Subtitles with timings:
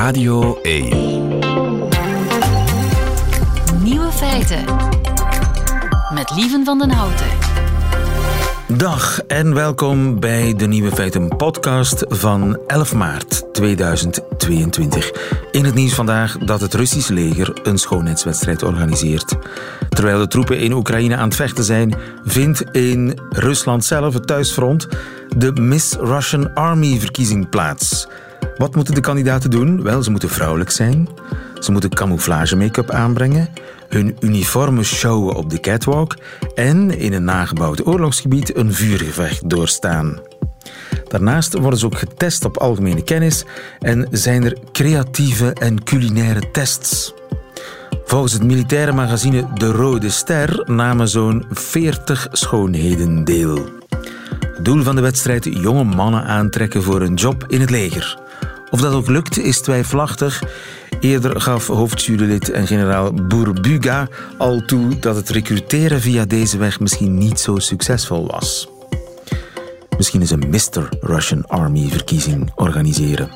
[0.00, 0.88] Radio 1.
[3.82, 4.64] Nieuwe feiten.
[6.14, 7.26] Met Lieven van den Houten.
[8.66, 15.10] Dag en welkom bij de Nieuwe Feiten podcast van 11 maart 2022.
[15.50, 19.36] In het nieuws vandaag dat het Russische leger een schoonheidswedstrijd organiseert.
[19.88, 21.94] Terwijl de troepen in Oekraïne aan het vechten zijn,
[22.24, 24.88] vindt in Rusland zelf, het thuisfront,
[25.36, 28.06] de Miss Russian Army verkiezing plaats.
[28.56, 29.82] Wat moeten de kandidaten doen?
[29.82, 31.08] Wel, ze moeten vrouwelijk zijn.
[31.58, 33.48] Ze moeten camouflage make-up aanbrengen,
[33.88, 36.16] hun uniformen showen op de catwalk
[36.54, 40.20] en in een nagebouwd oorlogsgebied een vuurgevecht doorstaan.
[41.08, 43.44] Daarnaast worden ze ook getest op algemene kennis
[43.78, 47.14] en zijn er creatieve en culinaire tests.
[48.04, 53.68] Volgens het militaire magazine De Rode Ster namen zo'n 40 schoonheden deel.
[54.40, 58.18] Het doel van de wedstrijd jonge mannen aantrekken voor een job in het leger.
[58.70, 60.42] Of dat ook lukt is twijfelachtig.
[61.00, 67.18] Eerder gaf hoofdjurylid en generaal Bourbuga al toe dat het recruteren via deze weg misschien
[67.18, 68.68] niet zo succesvol was.
[69.96, 70.88] Misschien is een Mr.
[71.00, 73.30] Russian Army verkiezing organiseren.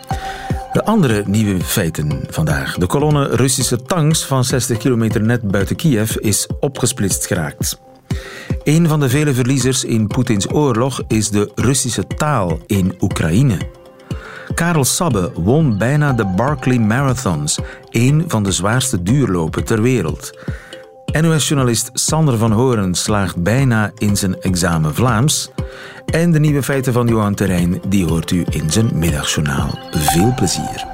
[0.72, 2.74] De andere nieuwe feiten vandaag.
[2.78, 7.78] De kolonne Russische tanks van 60 kilometer net buiten Kiev is opgesplitst geraakt.
[8.64, 13.83] Een van de vele verliezers in Poetins oorlog is de Russische taal in Oekraïne.
[14.54, 17.58] Karel Sabbe won bijna de Barkley Marathons,
[17.90, 20.38] een van de zwaarste duurlopen ter wereld.
[21.20, 25.50] NOS-journalist Sander van Horen slaagt bijna in zijn examen Vlaams.
[26.06, 29.78] En de nieuwe feiten van Johan Terrein, die hoort u in zijn middagjournaal.
[29.90, 30.84] Veel plezier.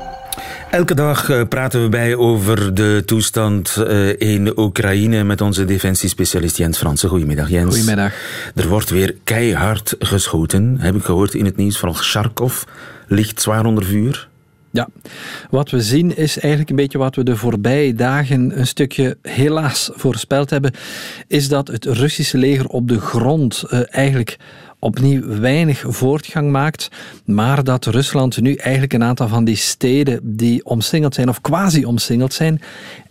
[0.70, 6.56] Elke dag eh, praten we bij over de toestand eh, in Oekraïne met onze defensiespecialist
[6.56, 7.08] Jens Fransen.
[7.08, 7.77] Goedemiddag Jens.
[7.77, 8.12] Goedemiddag.
[8.55, 11.78] Er wordt weer keihard geschoten, heb ik gehoord in het nieuws.
[11.78, 12.62] Vooral Kharkov
[13.11, 14.28] ligt zwaar onder vuur.
[14.72, 14.89] Ja,
[15.50, 19.91] wat we zien is eigenlijk een beetje wat we de voorbije dagen een stukje helaas
[19.94, 20.72] voorspeld hebben,
[21.27, 24.38] is dat het Russische leger op de grond uh, eigenlijk
[24.78, 26.88] opnieuw weinig voortgang maakt,
[27.25, 31.84] maar dat Rusland nu eigenlijk een aantal van die steden die omsingeld zijn of quasi
[31.84, 32.60] omsingeld zijn,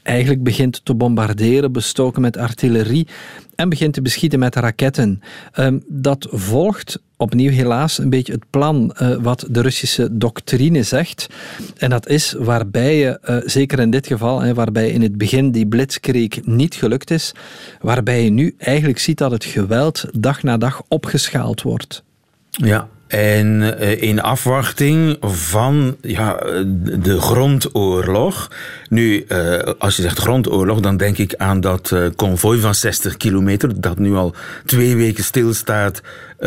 [0.04, 3.08] eigenlijk begint te bombarderen, bestoken met artillerie
[3.60, 5.22] en begint te beschieten met raketten.
[5.56, 11.28] Um, dat volgt opnieuw helaas een beetje het plan uh, wat de Russische doctrine zegt.
[11.78, 15.52] En dat is waarbij je, uh, zeker in dit geval, hè, waarbij in het begin
[15.52, 17.32] die blitzkrieg niet gelukt is,
[17.82, 22.04] waarbij je nu eigenlijk ziet dat het geweld dag na dag opgeschaald wordt.
[22.50, 26.34] Ja, en eh, in afwachting van ja,
[27.00, 28.52] de grondoorlog.
[28.90, 33.18] Nu, uh, als je zegt grondoorlog, dan denk ik aan dat uh, konvooi van 60
[33.18, 34.34] kilometer, dat nu al
[34.66, 36.02] twee weken stilstaat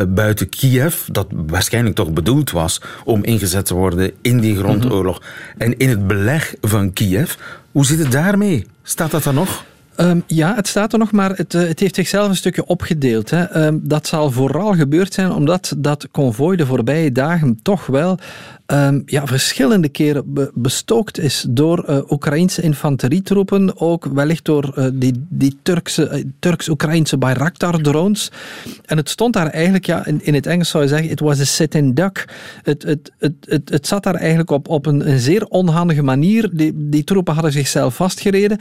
[0.09, 0.95] buiten Kiev.
[1.07, 5.19] Dat waarschijnlijk toch bedoeld was om ingezet te worden in die grondoorlog.
[5.19, 5.61] Mm -hmm.
[5.61, 7.35] En in het beleg van Kiev.
[7.73, 8.67] Hoe zit het daarmee?
[8.83, 9.65] Staat dat er nog?
[9.97, 13.31] Um, ja, het staat er nog, maar het, uh, het heeft zichzelf een stukje opgedeeld.
[13.31, 13.67] Hè.
[13.67, 18.19] Um, dat zal vooral gebeurd zijn omdat dat konvooi de voorbije dagen toch wel
[18.67, 24.87] um, ja, verschillende keren be bestookt is door uh, Oekraïnse infanterietroepen, ook wellicht door uh,
[24.93, 28.31] die, die Turkse, Turks-Oekraïnse Bayraktar-drones.
[28.85, 31.41] En het stond daar eigenlijk, ja, in, in het Engels zou je zeggen, it was
[31.41, 32.29] a sit-in duck.
[32.63, 36.51] Het, het, het, het, het zat daar eigenlijk op, op een, een zeer onhandige manier.
[36.53, 38.59] Die, die troepen hadden zichzelf vastgereden.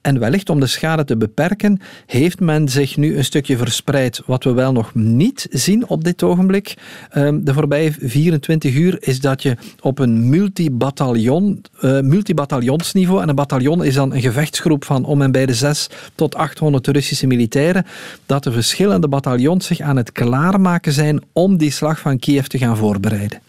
[0.00, 4.22] En wellicht om de schade te beperken, heeft men zich nu een stukje verspreid.
[4.26, 6.74] Wat we wel nog niet zien op dit ogenblik,
[7.16, 13.22] um, de voorbije 24 uur, is dat je op een multibataljon, multibataljonsniveau.
[13.22, 16.86] En een bataljon is dan een gevechtsgroep van om en bij de 6 tot 800
[16.86, 17.86] Russische militairen.
[18.26, 22.58] Dat de verschillende bataljons zich aan het klaarmaken zijn om die slag van Kiev te
[22.58, 23.40] gaan voorbereiden.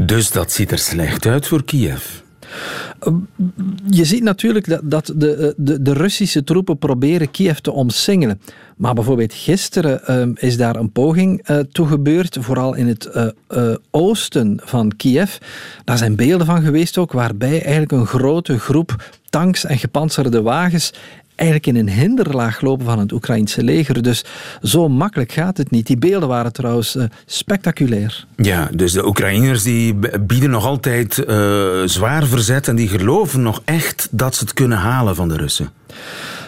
[0.00, 2.04] Dus dat ziet er slecht uit voor Kiev.
[3.90, 8.40] Je ziet natuurlijk dat, dat de, de, de, Russische troepen proberen Kiev te omsingelen.
[8.76, 13.34] Maar bijvoorbeeld gisteren uh, is daar een poging toe gebeurd, vooral in het
[13.90, 15.36] oosten van Kiev.
[15.84, 18.96] Daar zijn beelden van geweest ook, waarbij eigenlijk een grote groep
[19.32, 20.92] tanks en gepantserde wagens
[21.34, 24.02] eigenlijk in een hinderlaag lopen van het Oekraïnse leger.
[24.02, 24.24] Dus
[24.62, 25.86] zo makkelijk gaat het niet.
[25.86, 28.26] Die beelden waren trouwens uh, spectaculair.
[28.36, 31.26] Ja, dus de Oekraïners die bieden nog altijd uh,
[31.84, 35.70] zwaar verzet en die geloven nog echt dat ze het kunnen halen van de Russen.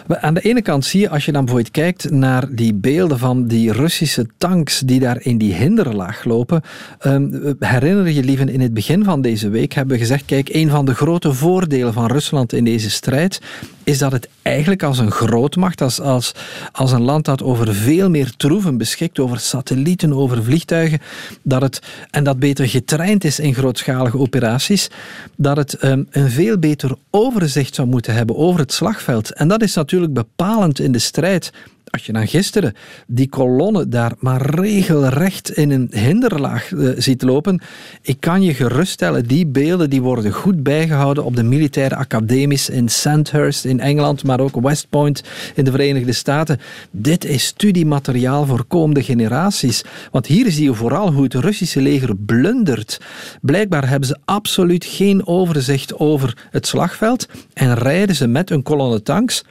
[0.07, 3.47] Aan de ene kant zie je, als je dan bijvoorbeeld kijkt naar die beelden van
[3.47, 6.61] die Russische tanks die daar in die hinderlaag lopen.
[7.05, 10.69] Um, herinner je liever in het begin van deze week hebben we gezegd, kijk, een
[10.69, 13.41] van de grote voordelen van Rusland in deze strijd
[13.83, 16.31] is dat het eigenlijk als een grootmacht, als, als,
[16.71, 20.99] als een land dat over veel meer troeven beschikt, over satellieten, over vliegtuigen,
[21.41, 21.81] dat het,
[22.11, 24.89] en dat beter getraind is in grootschalige operaties,
[25.35, 29.33] dat het um, een veel beter overzicht zou moeten hebben over het slagveld.
[29.33, 31.51] En dat is natuurlijk bepalend in de strijd
[31.95, 32.73] als je dan gisteren
[33.07, 37.61] die kolonne daar maar regelrecht in een hinderlaag uh, ziet lopen,
[38.01, 42.89] ik kan je geruststellen, die beelden die worden goed bijgehouden op de militaire academies in
[42.89, 45.23] Sandhurst in Engeland, maar ook West Point
[45.55, 46.59] in de Verenigde Staten.
[46.91, 49.83] Dit is studiemateriaal voor komende generaties.
[50.11, 53.01] Want hier zie je vooral hoe het Russische leger blundert.
[53.41, 59.03] Blijkbaar hebben ze absoluut geen overzicht over het slagveld en rijden ze met een kolonne
[59.03, 59.43] tanks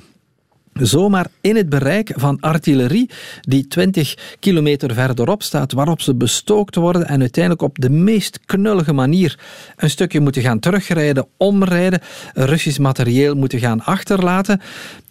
[0.80, 3.10] zomaar in het bereik van artillerie
[3.40, 8.92] die 20 kilometer verderop staat, waarop ze bestookt worden en uiteindelijk op de meest knullige
[8.92, 9.38] manier
[9.76, 12.00] een stukje moeten gaan terugrijden, omrijden,
[12.34, 14.60] Russisch materieel moeten gaan achterlaten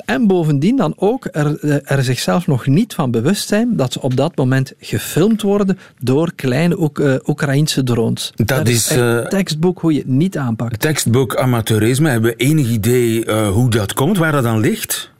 [0.06, 4.16] en bovendien dan ook er, er zichzelf nog niet van bewust zijn dat ze op
[4.16, 8.32] dat moment gefilmd worden door kleine Oek uh, Oekraïnse drones.
[8.36, 10.80] Dat, dat is een uh, tekstboek hoe je het niet aanpakt.
[10.80, 12.10] Tekstboek amateurisme.
[12.10, 15.12] Hebben we enig idee uh, hoe dat komt, waar dat dan ligt?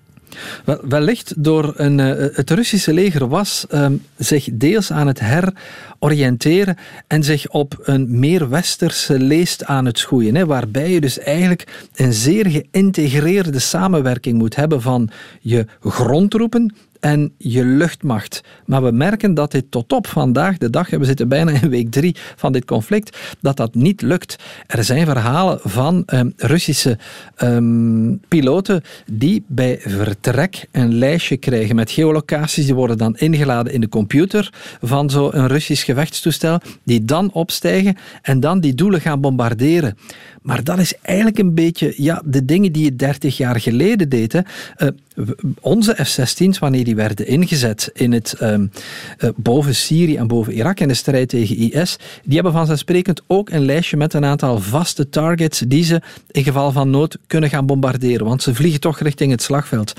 [0.66, 6.78] Wel, wellicht door een, uh, het Russische leger was um, zich deels aan het heroriënteren
[7.08, 10.36] en zich op een meer westerse leest aan het schoeien.
[10.36, 15.10] Hè, waarbij je dus eigenlijk een zeer geïntegreerde samenwerking moet hebben van
[15.42, 18.44] je grondtroepen en je luchtmacht.
[18.66, 21.92] Maar we merken dat dit tot op vandaag de dag, we zitten bijna in week
[21.92, 24.36] drie van dit conflict, dat dat niet lukt.
[24.68, 26.98] Er zijn verhalen van um, Russische
[27.38, 33.82] um, piloten die bij vertrek een lijstje krijgen met geolocaties, die worden dan ingeladen in
[33.82, 39.98] de computer van zo'n Russisch gevechtstoestel, die dan opstijgen en dan die doelen gaan bombarderen.
[40.44, 44.34] Maar dat is eigenlijk een beetje ja, de dingen die je 30 jaar geleden deed.
[44.34, 44.40] Hè.
[44.78, 44.90] Uh,
[45.60, 48.72] onze F-16's, wanneer die werden ingezet in het, um,
[49.20, 53.50] uh, boven Syrië en boven Irak in de strijd tegen IS, die hebben vanzelfsprekend ook
[53.50, 56.02] een lijstje met een aantal vaste targets die ze
[56.32, 58.26] in geval van nood kunnen gaan bombarderen.
[58.26, 59.94] Want ze vliegen toch richting het slagveld.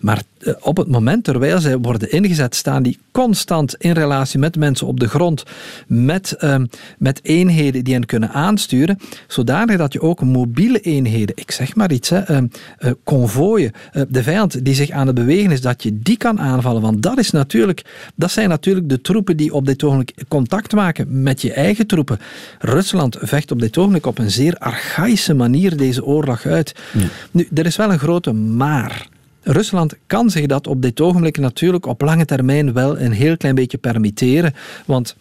[0.00, 4.56] Maar uh, op het moment terwijl zij worden ingezet, staan die constant in relatie met
[4.56, 5.42] mensen op de grond,
[5.86, 6.68] met, um,
[6.98, 11.92] met eenheden die hen kunnen aansturen, zodanig dat je ook mobiele eenheden, ik zeg maar
[11.92, 12.42] iets, hè, uh,
[12.80, 13.72] uh, konvooien,
[14.08, 16.82] de vijand die zich aan het bewegen is, dat je die kan aanvallen.
[16.82, 21.22] Want dat, is natuurlijk, dat zijn natuurlijk de troepen die op dit ogenblik contact maken
[21.22, 22.18] met je eigen troepen.
[22.58, 26.74] Rusland vecht op dit ogenblik op een zeer archaïsche manier deze oorlog uit.
[26.92, 27.06] Ja.
[27.30, 29.08] Nu, er is wel een grote maar.
[29.42, 33.54] Rusland kan zich dat op dit ogenblik natuurlijk op lange termijn wel een heel klein
[33.54, 34.54] beetje permitteren.
[34.86, 35.16] Want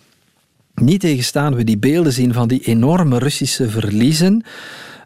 [0.81, 4.43] niet tegenstaan we die beelden zien van die enorme Russische verliezen.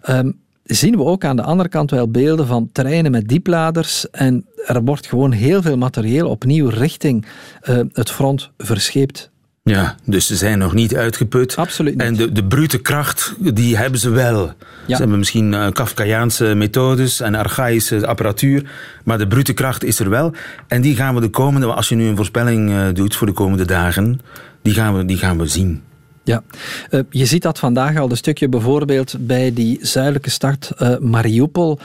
[0.10, 4.10] Um, zien we ook aan de andere kant wel beelden van treinen met diepladers.
[4.10, 7.26] En er wordt gewoon heel veel materieel opnieuw richting
[7.70, 9.30] uh, het front verscheept.
[9.64, 11.56] Ja, dus ze zijn nog niet uitgeput.
[11.56, 12.02] Absoluut niet.
[12.02, 14.46] En de, de brute kracht, die hebben ze wel.
[14.46, 14.54] Ja.
[14.88, 18.70] Ze hebben misschien uh, Kafkaiaanse methodes en archaïsche apparatuur,
[19.04, 20.34] maar de brute kracht is er wel.
[20.68, 23.34] En die gaan we de komende, als je nu een voorspelling uh, doet voor de
[23.34, 24.22] komende dagen,
[24.62, 25.82] die gaan we, die gaan we zien.
[26.24, 26.44] Ja,
[26.90, 31.80] uh, je ziet dat vandaag al een stukje bijvoorbeeld bij die zuidelijke stad uh, Mariupol.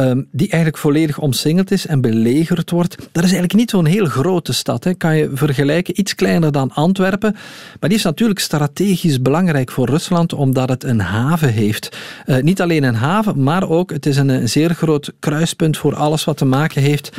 [0.00, 2.96] Um, die eigenlijk volledig omsingeld is en belegerd wordt.
[2.96, 4.84] Dat is eigenlijk niet zo'n heel grote stad.
[4.84, 4.94] Hè.
[4.94, 7.32] Kan je vergelijken, iets kleiner dan Antwerpen.
[7.80, 11.96] Maar die is natuurlijk strategisch belangrijk voor Rusland, omdat het een haven heeft.
[12.26, 15.94] Uh, niet alleen een haven, maar ook het is een, een, zeer groot kruispunt voor
[15.94, 17.16] alles wat te maken heeft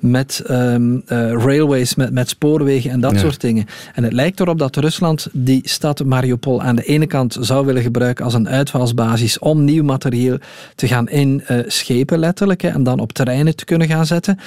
[0.00, 3.18] met um, uh, railways, met, met spoorwegen en dat ja.
[3.18, 3.66] soort dingen.
[3.94, 7.82] En het lijkt erop dat Rusland die stad Mariupol aan de ene kant zou willen
[7.82, 10.38] gebruiken als een uitvalsbasis om nieuw materieel
[10.74, 14.38] te gaan inschepen letterlijk, hè, en dan op terreinen te kunnen gaan zetten.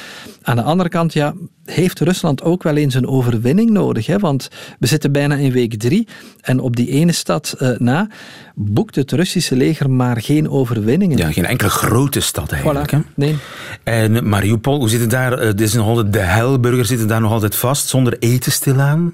[0.42, 1.34] Aan de andere kant, ja,
[1.66, 4.06] heeft Rusland ook wel eens een overwinning nodig.
[4.06, 4.20] Hè?
[4.20, 4.50] Want
[4.80, 6.08] we zitten bijna in week drie
[6.42, 8.08] en op die ene stad uh, na
[8.56, 11.18] boekt het Russische leger maar geen overwinningen.
[11.18, 12.88] Ja, geen enkele grote stad eigenlijk.
[12.88, 12.96] Voilà.
[12.96, 13.00] Hè?
[13.16, 13.36] Nee.
[13.84, 15.44] En Mariupol, hoe zit het daar?
[15.44, 19.14] Uh, is nog altijd, de helburgers zitten daar nog altijd vast, zonder eten stilaan?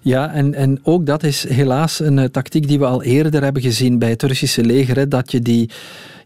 [0.00, 3.62] Ja, en, en ook dat is helaas een uh, tactiek die we al eerder hebben
[3.62, 4.96] gezien bij het Russische leger.
[4.96, 5.70] Hè, dat je die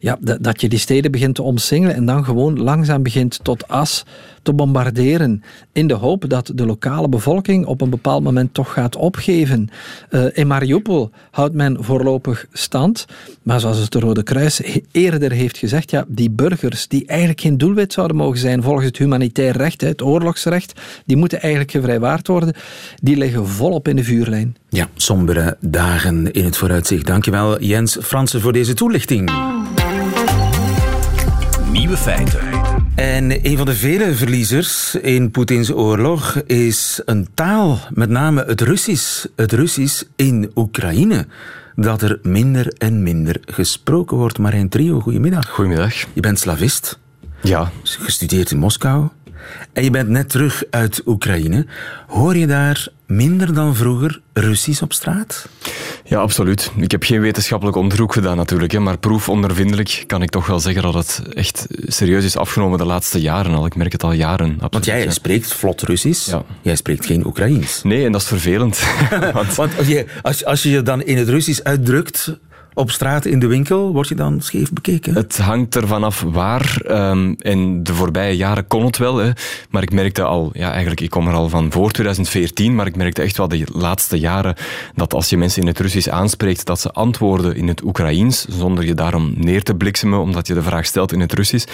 [0.02, 4.04] ja, dat je die steden begint te omsingelen en dan gewoon langzaam begint tot as
[4.42, 5.42] te bombarderen.
[5.72, 9.68] In de hoop dat de lokale bevolking op een bepaald moment toch gaat opgeven.
[10.10, 13.06] Uh, in Mariupol houdt men voorlopig stand.
[13.42, 17.92] Maar zoals het Rode Kruis eerder heeft gezegd, ja, die burgers die eigenlijk geen doelwit
[17.92, 22.54] zouden mogen zijn volgens het humanitair recht, het oorlogsrecht, die moeten eigenlijk gevrijwaard worden.
[23.02, 24.56] Die liggen volop in de vuurlijn.
[24.68, 27.06] Ja, sombere dagen in het vooruitzicht.
[27.06, 29.30] Dankjewel Jens Fransen voor deze toelichting.
[31.92, 32.40] Nieuwe feiten.
[32.94, 38.60] En een van de vele verliezers in Poetins oorlog is een taal, met name het
[38.60, 39.26] Russisch.
[39.36, 41.26] Het Russisch in Oekraïne.
[41.74, 44.38] Dat er minder en minder gesproken wordt.
[44.38, 45.48] Marijn Trio, goedemiddag.
[45.48, 45.94] Goedemiddag.
[46.12, 46.98] Je bent slavist.
[47.42, 47.70] Ja.
[47.82, 49.08] Gestudeerd in Moskou.
[49.72, 51.66] En je bent net terug uit Oekraïne.
[52.06, 55.48] Hoor je daar minder dan vroeger Russisch op straat?
[56.04, 56.70] Ja, absoluut.
[56.76, 60.94] Ik heb geen wetenschappelijk onderzoek gedaan natuurlijk, maar proefondervindelijk kan ik toch wel zeggen dat
[60.94, 63.66] het echt serieus is afgenomen de laatste jaren al.
[63.66, 64.50] Ik merk het al jaren.
[64.50, 65.10] Absoluut, Want jij ja.
[65.10, 66.30] spreekt vlot Russisch.
[66.30, 66.44] Ja.
[66.62, 67.82] Jij spreekt geen Oekraïens.
[67.82, 68.80] Nee, en dat is vervelend.
[69.32, 72.38] Want Want als je, als, als je je dan in het Russisch uitdrukt
[72.74, 75.14] op straat in de winkel, word je dan scheef bekeken.
[75.14, 76.80] Het hangt ervan af waar.
[76.90, 79.16] Um, in de voorbije jaren kon het wel.
[79.16, 79.30] Hè.
[79.70, 82.96] Maar ik merkte al, ja, eigenlijk, ik kom er al van voor 2014, maar ik
[82.96, 84.54] merkte echt wel de laatste jaren
[84.94, 88.84] dat als je mensen in het Russisch aanspreekt, dat ze antwoorden in het Oekraïens, zonder
[88.84, 91.66] je daarom neer te bliksemen, omdat je de vraag stelt in het Russisch.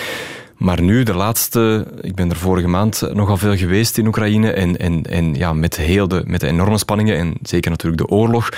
[0.58, 4.76] Maar nu, de laatste, ik ben er vorige maand nogal veel geweest in Oekraïne en,
[4.76, 8.48] en, en ja, met, heel de, met de enorme spanningen en zeker natuurlijk de oorlog,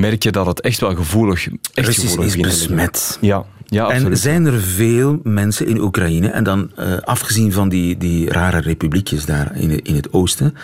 [0.00, 3.18] merk je dat het echt wel gevoelig, echt Russisch gevoelig is besmet.
[3.20, 4.18] Ja, ja En absoluut.
[4.18, 9.24] zijn er veel mensen in Oekraïne, en dan eh, afgezien van die, die rare republiekjes
[9.24, 10.54] daar in, in het oosten,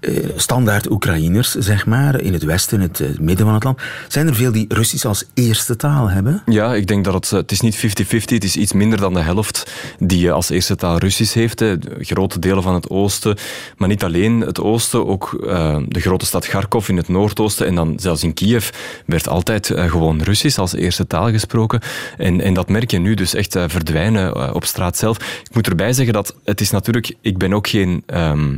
[0.00, 4.26] eh, standaard Oekraïners, zeg maar, in het westen, het eh, midden van het land, zijn
[4.26, 6.42] er veel die Russisch als eerste taal hebben?
[6.46, 9.14] Ja, ik denk dat het, eh, het is niet 50-50, het is iets minder dan
[9.14, 11.64] de helft die als eerste taal Russisch heeft.
[12.00, 13.36] Grote delen van het oosten,
[13.76, 15.30] maar niet alleen het oosten, ook
[15.88, 18.68] de grote stad Kharkov in het noordoosten en dan zelfs in Kiev
[19.06, 21.80] werd altijd gewoon Russisch als eerste taal gesproken.
[22.16, 25.16] En, en dat merk je nu dus echt verdwijnen op straat zelf.
[25.16, 28.02] Ik moet erbij zeggen dat het is natuurlijk, ik ben ook geen...
[28.06, 28.54] ehm,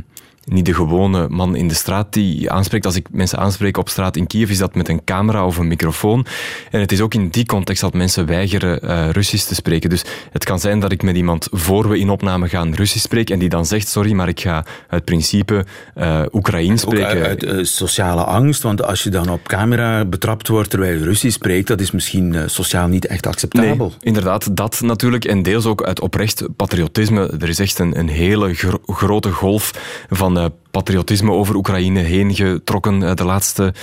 [0.49, 2.87] niet de gewone man in de straat die aanspreekt.
[2.87, 5.69] Als ik mensen aanspreek op straat in Kiev, is dat met een camera of een
[5.69, 6.27] microfoon.
[6.71, 9.91] En het is ook in die context dat mensen weigeren eh, Russisch te spreken.
[9.91, 13.31] Dus het kan zijn dat ik met iemand voor we in opname gaan Russisch spreek
[13.31, 15.65] en die dan zegt, sorry, maar ik ga uit principe
[15.95, 17.27] eh Oekraïens Ook spreken.
[17.27, 21.05] uit, uit, eh, sociale angst, want als je dan op camera betrapt wordt terwijl je
[21.05, 23.87] Russisch spreekt, dat is misschien sociaal niet echt acceptabel.
[23.89, 25.25] Nee, inderdaad, dat natuurlijk.
[25.25, 27.27] En deels ook uit oprecht patriotisme.
[27.41, 29.71] Er is echt een, een hele gro- grote golf
[30.11, 33.75] van eh, patriotisme over Oekraïne heen getrokken eh, de laatste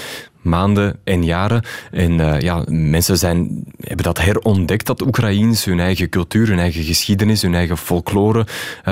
[0.41, 1.63] maanden en jaren.
[1.91, 6.83] En eh, ja, mensen zijn, hebben dat herontdekt, dat Oekraïens, hun eigen cultuur, hun eigen
[6.83, 8.45] geschiedenis, hun eigen folklore.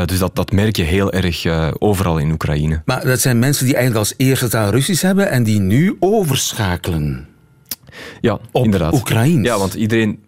[0.06, 1.46] Dus dat, dat merk je heel erg
[1.80, 2.82] overal in Oekraïne.
[2.86, 7.28] Maar dat zijn mensen die eigenlijk als eerste taal Russisch hebben en die nu overschakelen.
[8.22, 8.94] Ja, Op inderdaad.
[8.94, 9.48] Oekraïens.
[9.48, 10.23] Ja, want iedereen,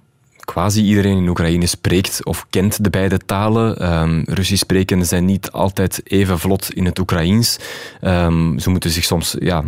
[0.45, 3.77] quasi iedereen in Oekraïne spreekt of kent de beide talen.
[3.77, 7.57] Ehm Russisch sprekenden zijn niet altijd even vlot in het Oekraïens.
[8.01, 9.63] Ehm, ze moeten zich soms, ja,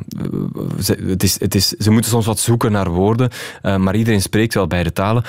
[1.07, 3.29] het is, het is, ze moeten soms wat zoeken naar woorden,
[3.61, 5.23] eh, maar iedereen spreekt wel beide talen.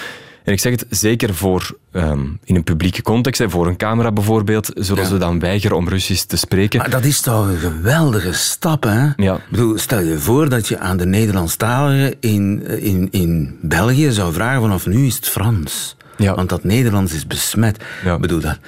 [0.49, 4.13] En ik zeg het zeker voor ehm, in een publieke context, hè, voor een camera
[4.13, 5.09] bijvoorbeeld, zullen Ja.
[5.09, 6.79] ze dan weigeren om Russisch te spreken.
[6.79, 9.09] Maar dat is toch een geweldige stap, hè?
[9.17, 9.35] Ja.
[9.35, 14.33] Ik bedoel, stel je voor dat je aan de Nederlandstaligen in, in, in België zou
[14.33, 15.97] vragen vanaf nu is het Frans.
[16.17, 16.35] Ja.
[16.35, 17.85] Want dat Nederlands is besmet.
[18.05, 18.15] Ja.
[18.15, 18.59] Ik bedoel, dat,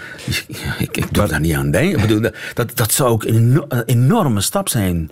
[0.79, 1.95] ik, ik doe daar niet aan denken.
[1.95, 5.11] Ik bedoel, dat, dat, dat zou ook een enorme stap zijn.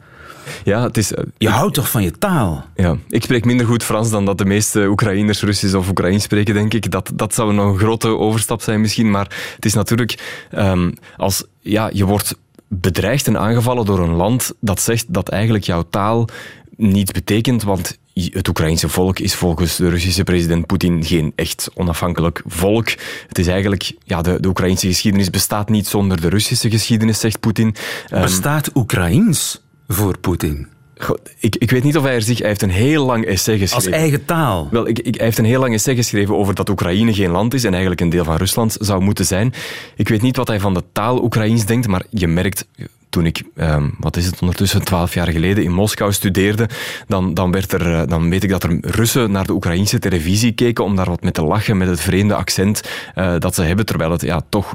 [0.64, 2.64] Ja, het is, eh, Je houdt toch van je taal?
[2.74, 6.54] Ja, ik spreek minder goed Frans dan dat de meeste Oekraïners Russisch of Oekraïens spreken,
[6.54, 6.90] denk ik.
[6.90, 9.10] Dat, dat zou nog een grote overstap zijn misschien.
[9.10, 12.34] Maar het is natuurlijk, ehm, als ja, je wordt
[12.68, 16.28] bedreigd en aangevallen door een land dat zegt dat eigenlijk jouw taal
[16.76, 22.42] niets betekent, want het Oekraïnse volk is volgens de Russische president Poetin geen echt onafhankelijk
[22.46, 22.88] volk.
[23.28, 27.40] Het is eigenlijk, ja, de, de Oekraïnse geschiedenis bestaat niet zonder de Russische geschiedenis, zegt
[27.40, 27.74] Poetin.
[28.08, 30.68] Ehm, Bestaat Oekraïens voor Poetin?
[30.98, 32.38] goh, ik, ik weet niet of hij er zich...
[32.38, 33.98] Hij heeft een heel lang essay Als geschreven.
[33.98, 34.68] eigen taal?
[34.70, 37.54] Wel, ik, ik, hij heeft een heel lang essay geschreven over dat Oekraïne geen land
[37.54, 39.52] is en eigenlijk een deel van Rusland zou moeten zijn.
[39.96, 42.66] Ik weet niet wat hij van de taal Oekraïens denkt, maar je merkt,
[43.08, 46.68] toen ik, ehm, wat is het ondertussen, twaalf jaar geleden in Moskou studeerde,
[47.06, 50.52] dan, dan, werd er, eh, dan weet ik dat er Russen naar de Oekraïnse televisie
[50.52, 52.80] keken om daar wat mee te lachen met het vreemde accent
[53.14, 54.74] eh, dat ze hebben, terwijl het ja, toch...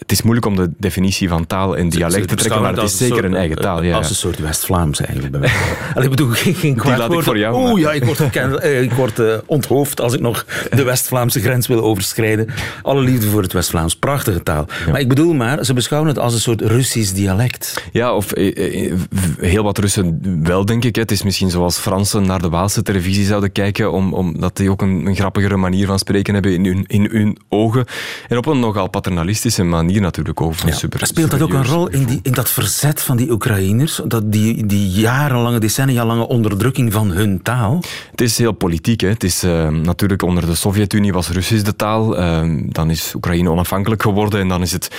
[0.00, 2.96] Het is moeilijk om de definitie van taal en dialect te trekken, maar het is
[2.96, 3.82] zeker een eigen taal.
[3.82, 5.30] Ja, Als een soort West-Vlaams eigenlijk.
[5.32, 6.04] Bij mij.
[6.04, 7.24] Ik bedoel, geen, geen kwaad laat ik woord.
[7.24, 8.20] voor jou, Oeh, ja, ik word,
[8.60, 12.46] eh, ik word eh, onthoofd als ik nog de West-Vlaamse grens wil overschrijden.
[12.82, 13.96] Alle liefde voor het West-Vlaams.
[13.96, 14.66] Prachtige taal.
[14.90, 17.84] Maar ik bedoel maar, ze beschouwen het als een soort Russisch dialect.
[17.92, 18.92] Ja, of eh, eh,
[19.38, 20.96] heel wat Russen wel, denk ik.
[20.96, 24.82] Het is misschien zoals Fransen naar de Waalse televisie zouden kijken, om, omdat die ook
[24.82, 27.84] een, een grappigere manier van spreken hebben in hun, in hun ogen.
[28.28, 30.68] En op een nogal paternalistische manier manier natuurlijk over.
[30.68, 30.74] Ja.
[30.74, 34.00] Super, Speelt dat ook een rol in, die, in dat verzet van die Oekraïners?
[34.04, 37.82] Dat die, die jarenlange, decennia lange onderdrukking van hun taal?
[38.10, 39.00] Het is heel politiek.
[39.00, 39.08] Hè.
[39.08, 42.18] Het is uh, natuurlijk onder de Sovjet-Unie was Russisch de taal.
[42.18, 44.90] Uh, dan is Oekraïne onafhankelijk geworden en dan is het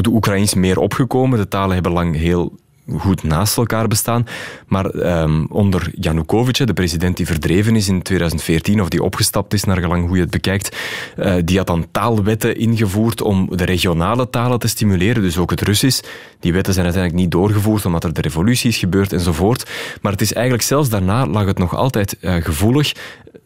[0.00, 1.38] de Oekraïens meer opgekomen.
[1.38, 2.52] De talen hebben lang heel
[2.88, 4.26] goed naast elkaar bestaan.
[4.66, 9.64] Maar um, onder Janukovic, de president die verdreven is in 2014, of die opgestapt is,
[9.64, 10.76] naar gelang hoe je het bekijkt,
[11.18, 15.60] uh, die had dan taalwetten ingevoerd om de regionale talen te stimuleren, dus ook het
[15.60, 16.02] Russisch.
[16.40, 19.70] Die wetten zijn uiteindelijk niet doorgevoerd, omdat er de revolutie is gebeurd enzovoort.
[20.02, 22.92] Maar het is eigenlijk zelfs daarna lag het nog altijd uh, gevoelig.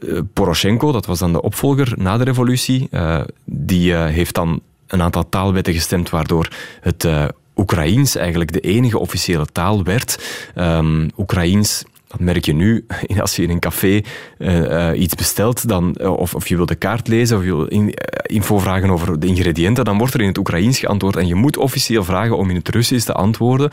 [0.00, 2.88] Uh, Poroshenko, dat was dan de opvolger na de revolutie,
[3.44, 6.48] die heeft dan een aantal taalwetten gestemd, waardoor
[6.80, 7.06] het
[7.58, 10.18] Oekraïens eigenlijk de enige officiële taal werd.
[10.56, 12.86] Um, Oekraïens dat merk je nu,
[13.20, 14.00] als je in een café
[14.38, 17.54] uh, uh, iets bestelt, dan, uh, of, of je wil de kaart lezen of je
[17.56, 21.26] wil in, info vragen over de ingrediënten, dan wordt er in het Oekraïens geantwoord en
[21.26, 23.70] je moet officieel vragen om in het Russisch te antwoorden.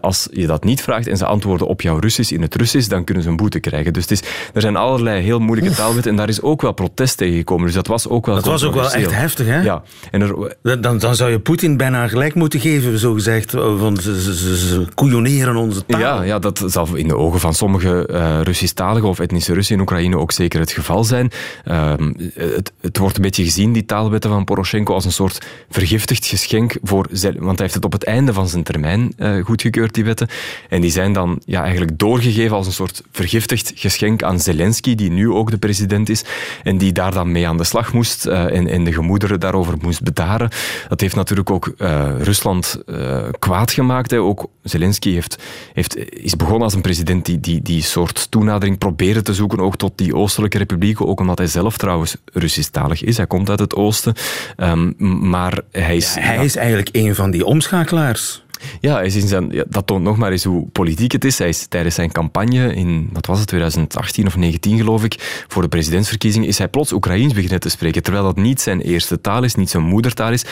[0.00, 3.04] als je dat niet vraagt en ze antwoorden op jouw Russisch in het Russisch, dan
[3.04, 3.92] kunnen ze een boete krijgen.
[3.92, 4.22] Dus het is,
[4.52, 7.66] er zijn allerlei heel moeilijke taalwetten en daar is ook wel protest tegen gekomen.
[7.66, 9.60] Dus dat was ook wel Dat was ook wel echt heftig, hè?
[9.60, 9.82] Ja.
[10.10, 14.22] En er, dan, dan zou je Poetin bijna gelijk moeten geven, zo gezegd, van ze,
[14.22, 16.00] ze, ze, ze koeioneren onze taal.
[16.00, 19.80] Ja, ja, dat zal in de ogen van sommige uh, Russisch-taligen of etnische Russen in
[19.80, 21.30] Oekraïne ook zeker het geval zijn.
[21.64, 21.92] Uh,
[22.34, 26.76] het, het, wordt een beetje gezien, die taalwetten van Poroshenko, als een soort vergiftigd geschenk
[26.82, 27.06] voor...
[27.20, 30.28] Want hij heeft het op het einde van zijn termijn uh, goedgekeurd, die wetten.
[30.68, 35.10] En die zijn dan ja, eigenlijk doorgegeven als een soort vergiftigd geschenk aan Zelensky, die
[35.10, 36.24] nu ook de president is,
[36.62, 40.02] en die daar dan mee aan de slag moest en, en de gemoederen daarover moest
[40.02, 40.50] bedaren.
[40.88, 41.72] Dat heeft natuurlijk ook
[42.18, 42.82] Rusland
[43.38, 44.10] kwaad gemaakt.
[44.10, 44.20] Hè.
[44.20, 49.22] Ook Zelensky heeft, heeft, is begonnen als een president die, die, die soort toenadering probeerde
[49.22, 53.16] te zoeken, ook tot die oostelijke republieken, ook omdat hij zelf trouwens Russisch-talig is.
[53.16, 54.14] Hij komt uit het oosten.
[54.56, 54.94] Um,
[55.28, 56.14] maar hij is...
[56.14, 58.43] Hij is eigenlijk een van die omschakelaars.
[58.80, 59.02] Ja,
[59.68, 61.38] dat toont nog maar eens hoe politiek het is.
[61.38, 65.62] Hij is tijdens zijn campagne in, wat was het, 2018 of 19 geloof ik, voor
[65.62, 69.42] de presidentsverkiezingen, is hij plots Oekraïens beginnen te spreken, terwijl dat niet zijn eerste taal
[69.42, 70.44] is, niet zijn moedertaal is.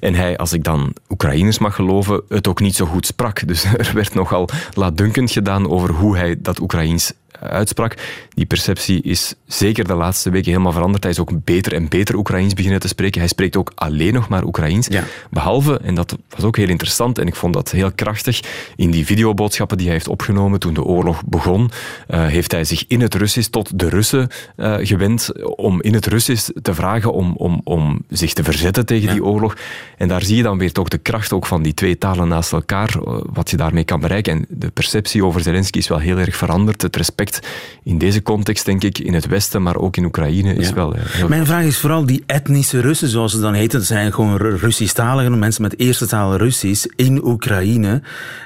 [0.00, 3.46] En hij, als ik dan Oekraïners mag geloven, het ook niet zo goed sprak.
[3.46, 7.94] Dus er werd nogal laatdunkend gedaan over hoe hij dat Oekraïens uitsprak.
[8.34, 11.02] Die perceptie is zeker de laatste weken helemaal veranderd.
[11.02, 13.20] Hij is ook beter en beter Oekraïens beginnen te spreken.
[13.20, 14.86] Hij spreekt ook alleen nog maar Oekraïens.
[14.86, 15.04] Ja.
[15.30, 18.40] Behalve, en dat was ook heel interessant en ik vond dat heel krachtig,
[18.76, 21.70] in die videoboodschappen die hij heeft opgenomen toen de oorlog begon,
[22.08, 26.06] uh, heeft hij zich in het Russisch tot de Russen uh, gewend om in het
[26.06, 29.12] Russisch te vragen om, om, om zich te verzetten tegen Ja.
[29.12, 29.56] die oorlog.
[29.96, 32.52] En daar zie je dan weer toch de kracht ook van die twee talen naast
[32.52, 34.32] elkaar, uh, wat je daarmee kan bereiken.
[34.32, 36.82] En de perceptie over Zelensky is wel heel erg veranderd.
[36.82, 37.29] Het respect
[37.82, 40.74] in deze context, denk ik, in het Westen, maar ook in Oekraïne, is Ja.
[40.74, 43.78] wel heel Mijn vraag is vooral die etnische Russen, zoals ze dan heten.
[43.78, 48.02] Dat zijn gewoon Ru- Russisch-taligen, mensen met eerste taal Russisch in Oekraïne.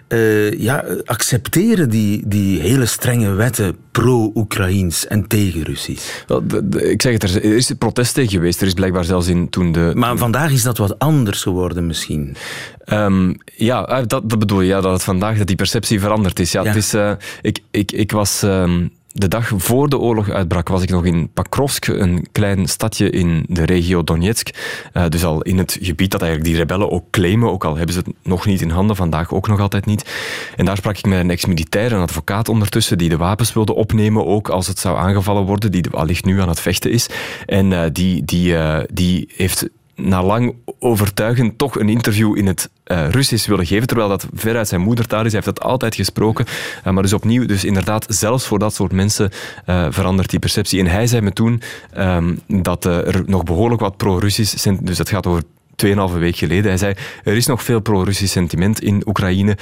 [0.09, 6.23] Eh, ja, accepteren die, die hele strenge wetten pro-Oekraïens en tegen Russisch.
[6.27, 8.61] Wel, de- de- ik zeg het, er is protest tegen geweest.
[8.61, 9.93] Er is blijkbaar zelfs in toen de.
[9.95, 12.37] Maar vandaag is dat wat anders geworden misschien.
[12.85, 14.67] Ehm, ja, eh, dat, dat bedoel je.
[14.67, 16.53] Ja, dat het vandaag dat die perceptie veranderd is.
[16.53, 16.67] Ja, Ja.
[16.69, 18.43] Het is eh, ik, ik, ik was.
[18.43, 23.11] ehm, de dag voor de oorlog uitbrak was ik nog in Pakrovsk, een klein stadje
[23.11, 24.49] in de regio Donetsk.
[24.93, 27.95] Eh, dus al in het gebied dat eigenlijk die rebellen ook claimen, ook al hebben
[27.95, 30.11] ze het nog niet in handen, vandaag ook nog altijd niet.
[30.57, 34.27] En daar sprak ik met een ex-militair, een advocaat ondertussen, die de wapens wilde opnemen,
[34.27, 37.07] ook als het zou aangevallen worden, die allicht nu aan het vechten is.
[37.47, 38.57] En die, die,
[38.93, 44.09] die heeft na lang overtuigend toch een interview in het eh, Russisch willen geven, terwijl
[44.09, 45.33] dat veruit zijn moedertaal is.
[45.33, 46.45] Hij heeft dat altijd gesproken.
[46.85, 49.31] Eh, maar dus opnieuw, dus inderdaad, zelfs voor dat soort mensen
[49.65, 50.81] eh, verandert die perceptie.
[50.81, 54.59] En hij zei me toen ehm, dat er nog behoorlijk wat pro-Russisch...
[54.59, 55.43] sent- Dus dat gaat over
[55.87, 56.65] 2,5 week geleden.
[56.65, 59.57] Hij zei, er is nog veel pro-Russisch sentiment in Oekraïne,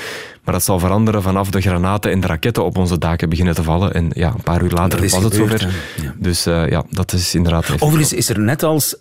[0.44, 3.62] maar dat zal veranderen vanaf de granaten en de raketten op onze daken beginnen te
[3.62, 3.94] vallen.
[3.94, 5.68] En ja, een paar uur later was het zover.
[6.02, 6.14] Ja.
[6.16, 7.70] Dus ja, dat is inderdaad...
[7.78, 8.96] Overigens is er net als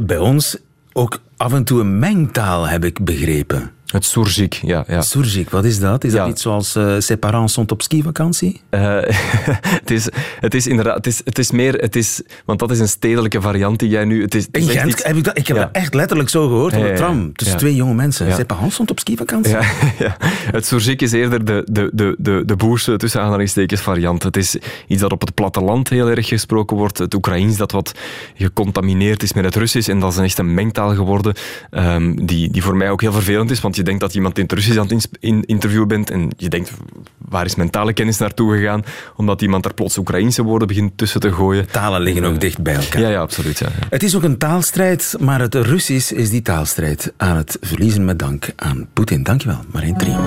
[0.00, 0.56] bij ons
[0.94, 3.70] ook af en toe een mengtaal, heb ik begrepen.
[3.84, 4.84] Het Surjik, ja.
[4.88, 5.02] ja.
[5.02, 6.04] Surjik, wat is dat?
[6.04, 6.18] Is Ja.
[6.18, 8.60] dat iets zoals eh ses parents sont op skivakantie?
[8.70, 8.80] Eh,
[9.80, 10.08] het, is,
[10.40, 13.40] het is inderdaad, het is, het is meer, het is, want dat is een stedelijke
[13.40, 14.22] variant die jij nu.
[14.22, 15.38] Het is, het is Gent iets- heb ik dat.
[15.38, 15.62] Ik heb Ja.
[15.62, 17.32] dat echt letterlijk zo gehoord op Ja, de tram.
[17.32, 18.32] Tussen twee jonge mensen.
[18.34, 19.52] Ses parents sont op skivakantie?
[19.52, 19.60] Ja,
[19.98, 20.16] ja.
[20.52, 24.22] Het Surjik is eerder de, de, de, de, de boerse tussen aanhalingstekens variant.
[24.22, 26.98] Het is iets dat op het platteland heel erg gesproken wordt.
[26.98, 27.92] Het Oekraïens dat wat
[28.34, 29.88] gecontamineerd is met het Russisch.
[29.88, 31.34] En dat is een echt een mengtaal geworden.
[31.70, 33.60] ehm, die, die voor mij ook heel vervelend is.
[33.60, 35.08] Want je denkt dat je iemand in het Russisch aan het
[35.46, 36.70] interviewen bent en je denkt,
[37.18, 38.84] waar is mijn talenkennis naartoe gegaan?
[39.16, 41.70] Omdat iemand er plots Oekraïnse woorden begint tussen te gooien.
[41.70, 43.00] Talen liggen ook dicht bij elkaar.
[43.00, 43.58] Ja, ja absoluut.
[43.58, 48.04] Ja, Het is ook een taalstrijd, maar het Russisch is die taalstrijd aan het verliezen
[48.04, 49.22] met dank aan Poetin.
[49.22, 50.20] Dankjewel, Marijn Trio.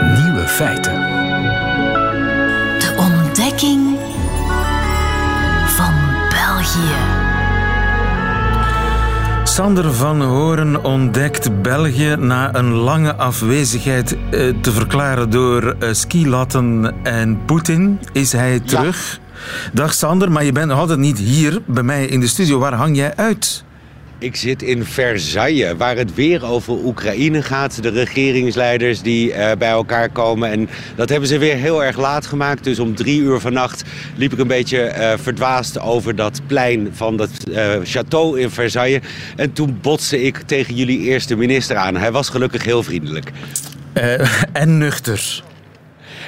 [0.00, 1.23] Nieuwe feiten.
[9.54, 16.94] Sander van Horen ontdekt België na een lange afwezigheid eh, te verklaren door uh, skilatten
[17.02, 18.00] en Poetin.
[18.12, 19.20] Is hij terug?
[19.72, 22.58] Dag Sander, maar je bent altijd niet hier bij mij in de studio.
[22.58, 23.64] Waar hang jij uit?
[24.24, 27.82] Ik zit in Versailles, waar het weer over Oekraïne gaat.
[27.82, 30.50] De regeringsleiders die uh, bij elkaar komen.
[30.50, 32.64] En dat hebben ze weer heel erg laat gemaakt.
[32.64, 33.82] Dus om drie uur vannacht
[34.16, 39.00] liep ik een beetje uh, verdwaasd over dat plein van dat uh, château in Versailles.
[39.36, 41.96] En toen botste ik tegen jullie eerste minister aan.
[41.96, 43.30] Hij was gelukkig heel vriendelijk.
[44.52, 45.42] en nuchter.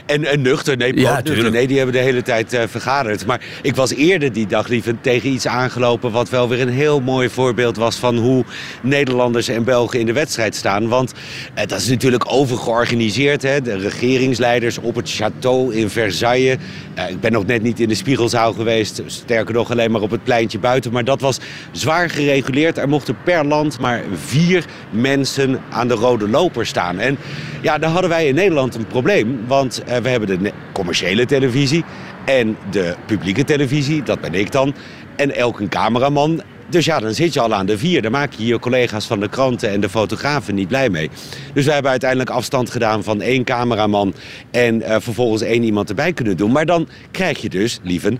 [0.07, 1.51] En, en nuchter, nee, ja, nuchter.
[1.51, 3.27] nee, die hebben de hele tijd uh, vergaderd.
[3.27, 6.13] Maar ik was eerder die dag liever tegen iets aangelopen...
[6.13, 8.45] wat wel weer een heel mooi voorbeeld was van hoe
[8.83, 10.89] Nederlanders en Belgen in de wedstrijd staan.
[10.89, 13.43] Want uh, dat is natuurlijk overgeorganiseerd.
[13.43, 13.63] Hè?
[13.63, 16.57] De regeringsleiders op het château in Versailles.
[16.99, 19.03] Uh, ik ben nog net niet in de spiegelzaal geweest.
[19.07, 20.93] Sterker nog, alleen maar op het pleintje buiten.
[20.93, 21.39] Maar dat was
[21.73, 22.79] zwaar gereguleerd.
[22.79, 26.99] Er mochten per land maar vier mensen aan de rode loper staan.
[26.99, 27.19] En
[27.61, 29.41] ja, daar hadden wij in Nederland een probleem.
[29.47, 31.85] Want uh, we hebben de commerciële televisie
[32.25, 34.75] en de publieke televisie, dat ben ik dan.
[35.17, 36.43] En elke cameraman.
[36.69, 38.03] Dus ja, dan zit je al aan de vier.
[38.03, 41.11] Dan maak je je collega's van de kranten en de fotografen niet blij mee.
[41.55, 44.15] Dus wij hebben uiteindelijk afstand gedaan van één cameraman...
[44.51, 46.53] en uh, vervolgens één iemand erbij kunnen doen.
[46.53, 48.19] Maar dan krijg je dus, lieven,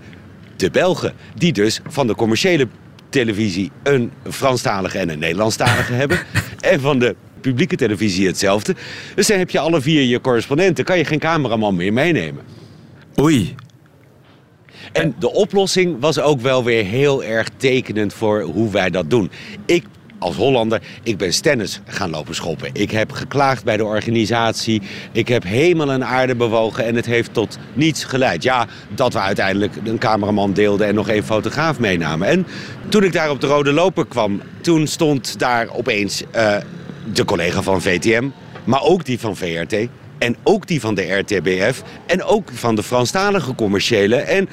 [0.55, 1.13] de Belgen.
[1.35, 2.67] Die dus van de commerciële
[3.09, 6.19] televisie een Franstalige en een Nederlandstalige hebben.
[6.59, 7.15] En van de
[7.49, 8.75] publieke televisie hetzelfde.
[9.15, 10.85] Dus dan heb je alle vier je correspondenten.
[10.85, 12.43] Kan je geen cameraman meer meenemen.
[13.21, 13.55] Oei.
[14.91, 19.31] En de oplossing was ook wel weer heel erg tekenend voor hoe wij dat doen.
[19.65, 19.83] Ik
[20.19, 22.69] als Hollander, ik ben stennis gaan lopen schoppen.
[22.73, 24.81] Ik heb geklaagd bij de organisatie.
[25.11, 28.43] Ik heb hemel en aarde bewogen en het heeft tot niets geleid.
[28.43, 32.27] Ja, dat we uiteindelijk een cameraman deelden en nog één fotograaf meenamen.
[32.27, 32.47] En
[32.89, 36.55] toen ik daar op de rode loper kwam, toen stond daar opeens uh,
[37.13, 38.29] de collega van VTM,
[38.63, 39.75] maar ook die van VRT.
[40.17, 41.83] En ook die van de RTBF.
[42.05, 44.15] En ook van de Franstalige commerciële.
[44.15, 44.49] En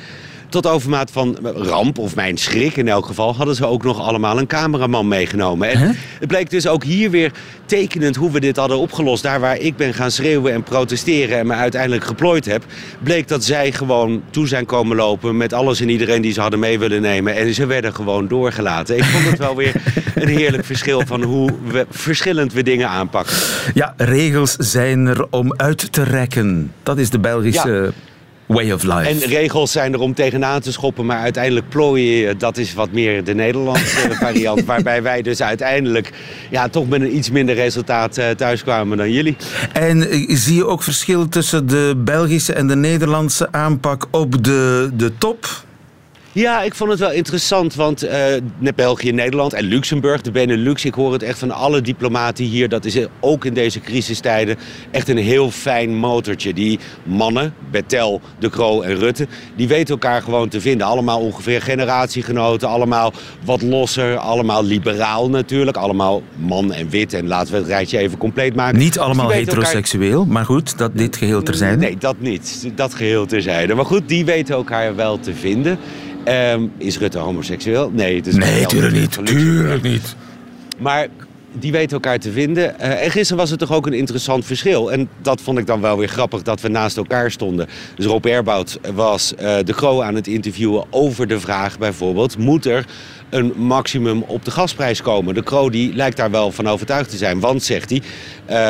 [0.54, 4.38] tot overmaat van ramp, of mijn schrik in elk geval, hadden ze ook nog allemaal
[4.38, 5.68] een cameraman meegenomen.
[5.68, 7.32] En het bleek dus ook hier weer
[7.66, 9.22] tekenend hoe we dit hadden opgelost.
[9.22, 12.64] Daar waar ik ben gaan schreeuwen en protesteren en me uiteindelijk geplooid heb,
[13.02, 16.58] bleek dat zij gewoon toe zijn komen lopen met alles en iedereen die ze hadden
[16.58, 17.34] mee willen nemen.
[17.34, 18.96] En ze werden gewoon doorgelaten.
[18.96, 19.74] Ik vond het wel weer
[20.14, 23.36] een heerlijk verschil van hoe we verschillend we dingen aanpakken.
[23.74, 26.72] Ja, regels zijn er om uit te rekken.
[26.82, 27.92] Dat is de Belgische
[28.46, 29.09] way of life.
[29.09, 33.24] En regels zijn er om tegenaan te schoppen, maar uiteindelijk plooien dat is wat meer
[33.24, 34.64] de Nederlandse variant.
[34.64, 36.12] Waarbij wij dus uiteindelijk
[36.50, 39.37] ja, toch met een iets minder resultaat uh, thuiskwamen dan jullie.
[39.72, 44.90] En eh, zie je ook verschil tussen de Belgische en de Nederlandse aanpak op de,
[44.94, 45.63] de top?
[46.34, 48.12] Ja, ik vond het wel interessant, want uh,
[48.74, 52.84] België, Nederland en Luxemburg, de Benelux, ik hoor het echt van alle diplomaten hier, dat
[52.84, 54.56] is ook in deze crisistijden
[54.90, 56.52] echt een heel fijn motortje.
[56.52, 60.86] Die mannen, Bettel, De Croo en Rutte, die weten elkaar gewoon te vinden.
[60.86, 63.12] Allemaal ongeveer generatiegenoten, allemaal
[63.44, 67.12] wat losser, allemaal liberaal natuurlijk, allemaal man en wit.
[67.12, 68.78] En laten we het rijtje even compleet maken.
[68.78, 71.76] Niet dus allemaal heteroseksueel, maar goed, dat dit geheel terzijde.
[71.76, 72.70] Nee, dat niet.
[72.74, 73.74] Dat geheel terzijde.
[73.74, 75.78] Maar goed, die weten elkaar wel te vinden.
[76.28, 77.90] Um, is Rutte homoseksueel?
[77.90, 79.26] Nee, het is nee tuurlijk niet.
[79.26, 80.16] Tuurlijk niet.
[80.78, 81.08] Maar
[81.58, 82.74] die weten elkaar te vinden.
[82.80, 84.92] Uh, en gisteren was het toch ook een interessant verschil.
[84.92, 87.68] En dat vond ik dan wel weer grappig dat we naast elkaar stonden.
[87.94, 92.38] Dus Rob Erbout was uh, de Gro aan het interviewen over de vraag bijvoorbeeld...
[92.38, 92.87] moet er
[93.34, 95.34] een maximum op de gasprijs komen.
[95.34, 97.40] De Kro die lijkt daar wel van overtuigd te zijn.
[97.40, 98.02] Want, zegt hij,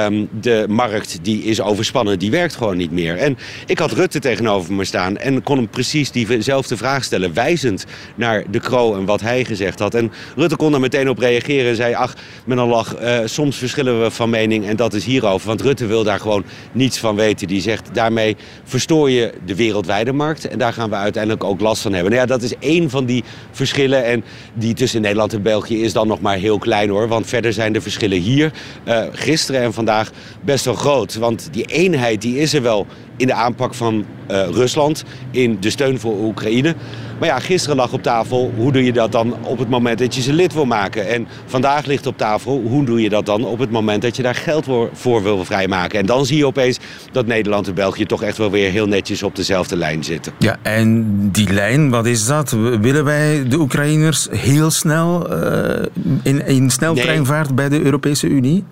[0.06, 3.16] um, de markt die is overspannen, die werkt gewoon niet meer.
[3.16, 7.34] En ik had Rutte tegenover me staan en kon hem precies diezelfde vraag stellen.
[7.34, 9.94] Wijzend naar de Kro en wat hij gezegd had.
[9.94, 11.94] En Rutte kon daar meteen op reageren en zei...
[11.94, 15.46] ach, met een lach, uh, soms verschillen we van mening en dat is hierover.
[15.48, 17.46] Want Rutte wil daar gewoon niets van weten.
[17.46, 20.48] Die zegt, daarmee verstoor je de wereldwijde markt.
[20.48, 22.12] En daar gaan we uiteindelijk ook last van hebben.
[22.12, 24.04] Nou ja, dat is één van die verschillen.
[24.04, 24.24] En
[24.54, 27.08] die tussen Nederland en België is dan nog maar heel klein hoor.
[27.08, 28.52] Want verder zijn de verschillen hier
[28.88, 31.14] uh, gisteren en vandaag best wel groot.
[31.14, 35.70] Want die eenheid die is er wel in de aanpak van uh, Rusland, in de
[35.70, 36.74] steun voor Oekraïne.
[37.18, 40.14] Maar ja, gisteren lag op tafel, hoe doe je dat dan op het moment dat
[40.14, 41.08] je ze lid wil maken?
[41.08, 44.22] En vandaag ligt op tafel, hoe doe je dat dan op het moment dat je
[44.22, 45.98] daar geld voor wil vrijmaken?
[45.98, 46.78] En dan zie je opeens
[47.12, 50.32] dat Nederland en België toch echt wel weer heel netjes op dezelfde lijn zitten.
[50.38, 52.50] Ja, en die lijn, wat is dat?
[52.80, 55.86] Willen wij de Oekraïners heel snel uh,
[56.22, 58.64] in, in sneltreinvaart bij de Europese Unie?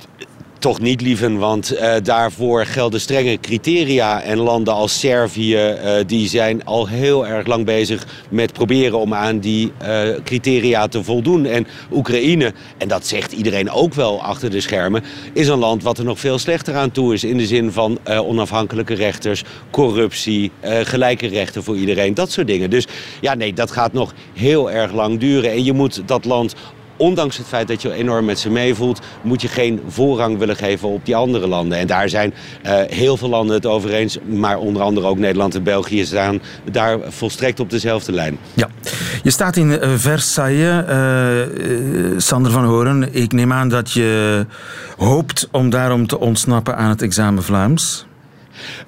[0.62, 4.22] Toch niet lieven, want uh, daarvoor gelden strenge criteria.
[4.22, 9.14] En landen als Servië, uh, die zijn al heel erg lang bezig met proberen om
[9.14, 11.46] aan die uh, criteria te voldoen.
[11.46, 15.98] En Oekraïne, en dat zegt iedereen ook wel achter de schermen, is een land wat
[15.98, 17.24] er nog veel slechter aan toe is.
[17.24, 22.70] In de zin van onafhankelijke rechters, corruptie, gelijke rechten voor iedereen, dat soort dingen.
[22.70, 22.86] Dus
[23.20, 25.50] ja, nee, dat gaat nog heel erg lang duren.
[25.50, 26.54] En je moet dat land
[27.02, 30.88] ondanks het feit dat je enorm met ze meevoelt, moet je geen voorrang willen geven
[30.88, 31.78] op die andere landen.
[31.78, 32.34] En daar zijn
[32.66, 36.40] uh, heel veel landen het over eens, maar onder andere ook Nederland en België staan
[36.70, 38.38] daar volstrekt op dezelfde lijn.
[38.54, 38.68] Ja,
[39.22, 43.14] je staat in uh, Versailles, uh, Sander van Horen.
[43.14, 44.46] Ik neem aan dat je
[44.96, 48.06] hoopt om daarom te ontsnappen aan het examen Vlaams.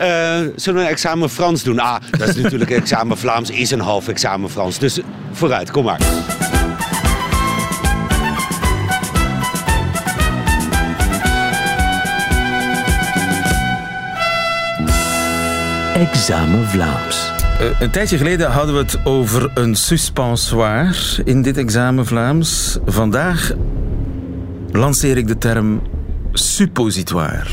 [0.00, 0.07] Uh,
[0.57, 1.79] zullen we een examen Frans doen?
[1.79, 4.79] Ah, dat is natuurlijk examen Vlaams, is een half examen Frans.
[4.79, 5.00] Dus
[5.33, 6.00] vooruit, kom maar.
[16.10, 17.32] Examen Vlaams.
[17.60, 22.78] Uh, een tijdje geleden hadden we het over een suspensoir in dit examen Vlaams.
[22.86, 23.52] Vandaag
[24.70, 25.82] lanceer ik de term
[26.32, 27.44] suppositoire.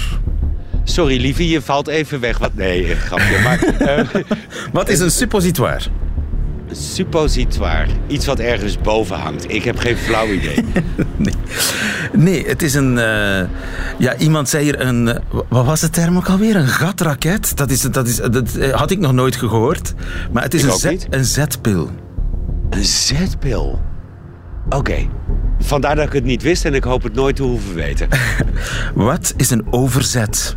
[0.83, 2.37] Sorry, lieve, je valt even weg.
[2.37, 3.39] Wat, nee, grapje.
[3.43, 3.59] Maar,
[3.97, 4.21] uh,
[4.73, 5.81] Wat is een suppositoire?
[6.71, 7.88] Suppositoire.
[8.07, 9.51] Iets wat ergens boven hangt.
[9.51, 10.63] Ik heb geen flauw idee.
[11.17, 11.34] nee.
[12.13, 12.97] nee, het is een...
[12.97, 13.41] Uh,
[13.97, 15.07] ja, iemand zei hier een...
[15.07, 15.15] Uh,
[15.49, 16.55] wat was de term ook alweer?
[16.55, 17.57] Een gatraket?
[17.57, 19.93] Dat, is, dat, is, dat uh, had ik nog nooit gehoord.
[20.31, 21.89] Maar het is een, een zetpil.
[22.69, 23.81] Een zetpil?
[24.65, 24.75] Oké.
[24.75, 25.10] Okay.
[25.60, 28.07] Vandaar dat ik het niet wist en ik hoop het nooit te hoeven weten.
[28.95, 30.55] wat is een overzet?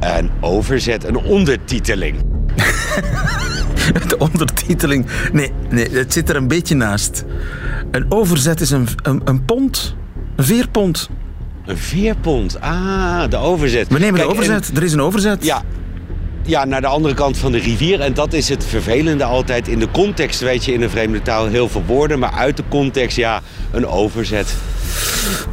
[0.00, 2.33] Een overzet, een ondertiteling.
[4.08, 5.06] de ondertiteling.
[5.32, 7.24] Nee, nee, het zit er een beetje naast.
[7.90, 9.94] Een overzet is een, een, een pond.
[10.36, 11.10] Een veerpond.
[11.66, 12.60] Een veerpond.
[12.60, 13.88] Ah, de overzet.
[13.88, 14.70] We nemen de overzet.
[14.76, 15.44] Er is een overzet.
[15.44, 15.62] Ja,
[16.42, 18.00] ja, naar de andere kant van de rivier.
[18.00, 19.68] En dat is het vervelende altijd.
[19.68, 22.18] In de context weet je in een vreemde taal heel veel woorden.
[22.18, 23.40] Maar uit de context, ja,
[23.70, 24.54] een overzet.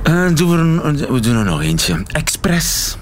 [0.04, 2.04] Uh, doen we, een, we doen er nog eentje.
[2.08, 2.98] Express.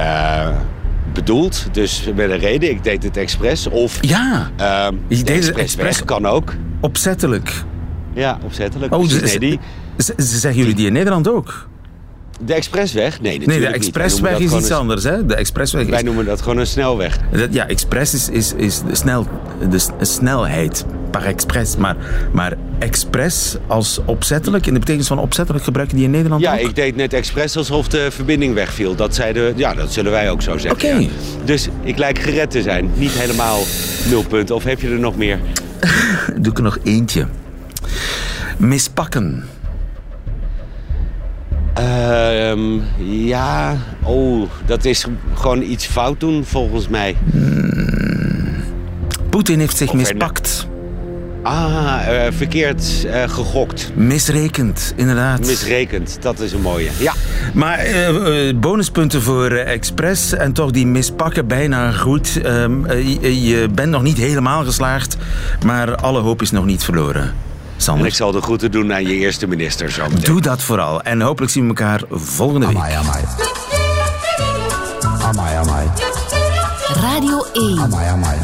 [0.00, 0.48] Uh,
[1.18, 1.66] bedoeld.
[1.72, 2.70] Dus met een reden.
[2.70, 3.66] Ik deed het expres.
[3.66, 6.54] Of ja, uh, je deed het expres kan ook.
[6.80, 7.64] Opzettelijk.
[8.14, 8.94] Ja, opzettelijk.
[8.94, 9.60] Oh, dus, nee, die...
[10.16, 11.68] Zeggen jullie die in Nederland ook?
[12.38, 13.20] De expressweg?
[13.20, 15.04] Nee, nee de expressweg is iets anders.
[15.04, 15.26] Hè?
[15.26, 17.18] De expressweg Wij noemen dat gewoon een snelweg.
[17.50, 19.26] Ja, express is, is, is de, snel,
[19.68, 21.76] de snelheid par express.
[21.76, 21.96] Maar,
[22.32, 26.58] maar express als opzettelijk, in de betekenis van opzettelijk gebruiken die in Nederland ja, ook?
[26.58, 28.94] ik deed net expres alsof de verbinding wegviel.
[28.94, 30.92] Dat, zeiden, ja, dat zullen wij ook zo zeggen.
[30.92, 31.08] Oké.
[31.44, 32.90] Dus ik lijk gered te zijn.
[32.94, 33.62] Niet helemaal
[34.08, 34.54] nul punten.
[34.54, 35.38] Of heb je er nog meer?
[36.40, 37.26] Doe ik er nog eentje.
[38.56, 39.44] Mispakken.
[41.98, 42.82] Uh,
[43.26, 47.16] ja, oh, dat is gewoon iets fout doen volgens mij.
[47.30, 47.68] Hmm.
[49.30, 50.66] Poetin heeft zich mispakt.
[51.42, 53.90] Ah, uh, verkeerd uh, gegokt.
[53.94, 55.38] Misrekend, inderdaad.
[55.38, 56.90] Misrekend, dat is een mooie.
[56.98, 57.12] Ja.
[57.54, 62.40] Maar uh, bonuspunten voor Express en toch die mispakken bijna goed.
[62.42, 65.16] Ehm, je bent nog niet helemaal geslaagd,
[65.64, 67.47] maar alle hoop is nog niet verloren.
[67.78, 68.04] Sander.
[68.04, 70.20] En ik zal de groeten doen aan je eerste minister zo meteen.
[70.20, 71.02] Doe dat vooral.
[71.02, 72.76] En hopelijk zien we elkaar volgende week.
[72.76, 73.24] Amai, amai.
[75.22, 75.86] Amai, amai.
[77.00, 77.78] Radio 1.
[77.78, 78.38] Amai, amai.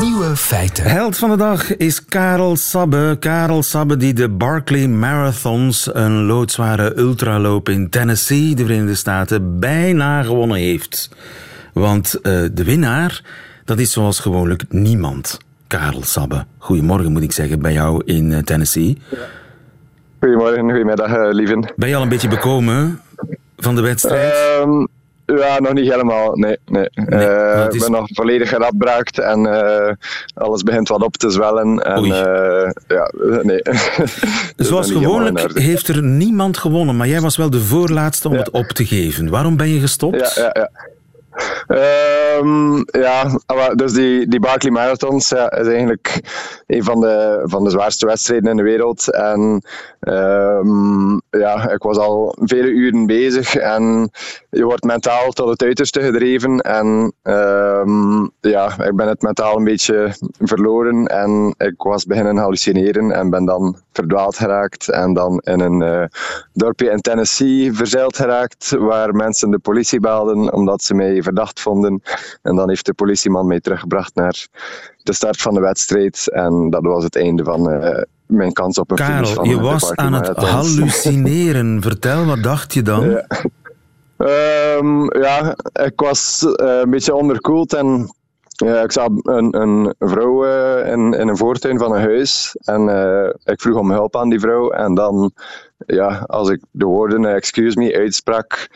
[0.00, 0.84] Nieuwe feiten.
[0.84, 3.16] Held van de dag is Karel Sabbe.
[3.20, 10.22] Karel Sabbe die de Barkley Marathons, een loodzware ultraloop in Tennessee, de Verenigde Staten, bijna
[10.22, 11.08] gewonnen heeft.
[11.72, 12.22] Want uh,
[12.52, 13.22] de winnaar
[13.66, 15.38] dat is zoals gewoonlijk niemand.
[15.66, 18.98] Karel Sabbe, goedemorgen moet ik zeggen bij jou in eh, Tennessee.
[20.20, 21.72] Goedemorgen, goedemiddag, uh, lieven.
[21.76, 23.00] Ben je al een beetje bekomen
[23.56, 24.34] van de wedstrijd?
[24.60, 24.88] Um,
[25.26, 26.36] ja, nog niet helemaal.
[26.36, 26.88] Nee, nee.
[26.94, 29.92] nee uh, Ik ben nog volledig geradbraakt en uh,
[30.34, 31.78] alles begint wat op te zwellen.
[31.78, 33.10] En, uh, ja,
[33.50, 33.62] nee.
[34.68, 38.66] Zoals gewoonlijk heeft er niemand gewonnen, maar jij was wel de voorlaatste om het op
[38.66, 39.30] te geven.
[39.30, 40.34] Waarom ben je gestopt?
[40.36, 40.70] Ja, ja, ja.
[41.68, 43.28] Um, ja,
[43.74, 46.20] dus die, die Barkley Marathons is eigenlijk
[46.66, 49.10] een van de, van de zwaarste wedstrijden in de wereld.
[49.10, 49.62] En
[50.00, 54.10] um, ja, ik was al vele uren bezig en
[54.50, 56.58] je wordt mentaal tot het uiterste gedreven.
[56.60, 63.10] En um, ja, ik ben het mentaal een beetje verloren en ik was beginnen hallucineren
[63.10, 64.88] en ben dan verdwaald geraakt.
[64.88, 66.04] En dan in een uh,
[66.52, 72.02] dorpje in Tennessee verzeild geraakt, waar mensen de politie baalden omdat ze mij verdacht vonden.
[72.42, 74.46] En dan heeft de politieman mij teruggebracht naar
[75.02, 76.30] de start van de wedstrijd.
[76.32, 79.94] En dat was het einde van uh, mijn kans op een Karel, van je was
[79.94, 81.80] aan het hallucineren.
[81.88, 83.10] Vertel, wat dacht je dan?
[83.10, 83.26] Ja,
[84.76, 88.14] um, ja ik was uh, een beetje onderkoeld en
[88.56, 92.88] ja, ik zag een, een vrouw uh, in, in een voortuin van een huis en
[92.88, 94.70] uh, ik vroeg om hulp aan die vrouw.
[94.70, 95.32] En dan,
[95.86, 98.68] ja, als ik de woorden uh, excuse me uitsprak,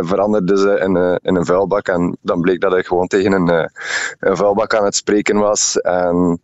[0.00, 1.88] veranderde ze in, in een vuilbak.
[1.88, 3.70] En dan bleek dat ik gewoon tegen een,
[4.18, 5.80] een vuilbak aan het spreken was.
[5.80, 6.40] En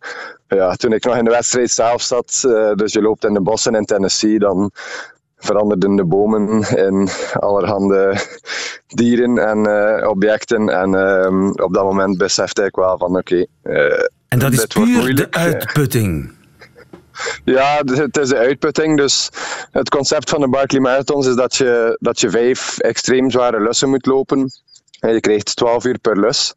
[0.47, 2.39] ja, toen ik nog in de wedstrijd zelf zat,
[2.75, 4.71] dus je loopt in de bossen in Tennessee, dan
[5.37, 8.17] veranderden de bomen in allerhande
[8.87, 10.69] dieren en uh, objecten.
[10.69, 13.17] En uh, op dat moment besefte ik wel van oké.
[13.17, 16.33] Okay, uh, en dat is puur de uitputting.
[17.43, 18.97] Ja, het is de uitputting.
[18.97, 19.29] Dus
[19.71, 23.89] het concept van de Barkley Marathons is dat je, dat je vijf extreem zware lussen
[23.89, 24.51] moet lopen.
[25.13, 26.53] Je krijgt 12 uur per lus.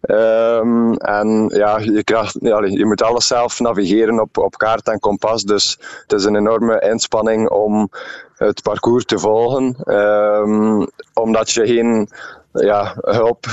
[0.00, 4.98] Um, en ja, je, krijgt, ja, je moet alles zelf navigeren op, op kaart en
[4.98, 5.42] kompas.
[5.42, 7.90] Dus het is een enorme inspanning om
[8.36, 9.76] het parcours te volgen.
[9.94, 12.08] Um, omdat je geen
[12.52, 13.46] ja, hulp,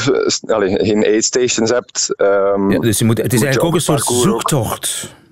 [0.45, 2.13] allee, geen aid stations hebt.
[2.17, 5.03] Um, ja, dus je moet, het is eigenlijk ook een soort zoektocht.
[5.03, 5.26] Ook.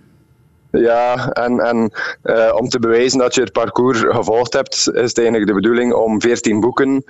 [0.79, 1.91] Ja, en, en
[2.23, 5.93] uh, om te bewijzen dat je het parcours gevolgd hebt, is het eigenlijk de bedoeling
[5.93, 7.03] om 14 boeken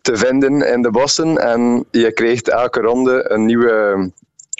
[0.00, 1.38] te vinden in de bossen.
[1.38, 4.10] En je krijgt elke ronde een nieuwe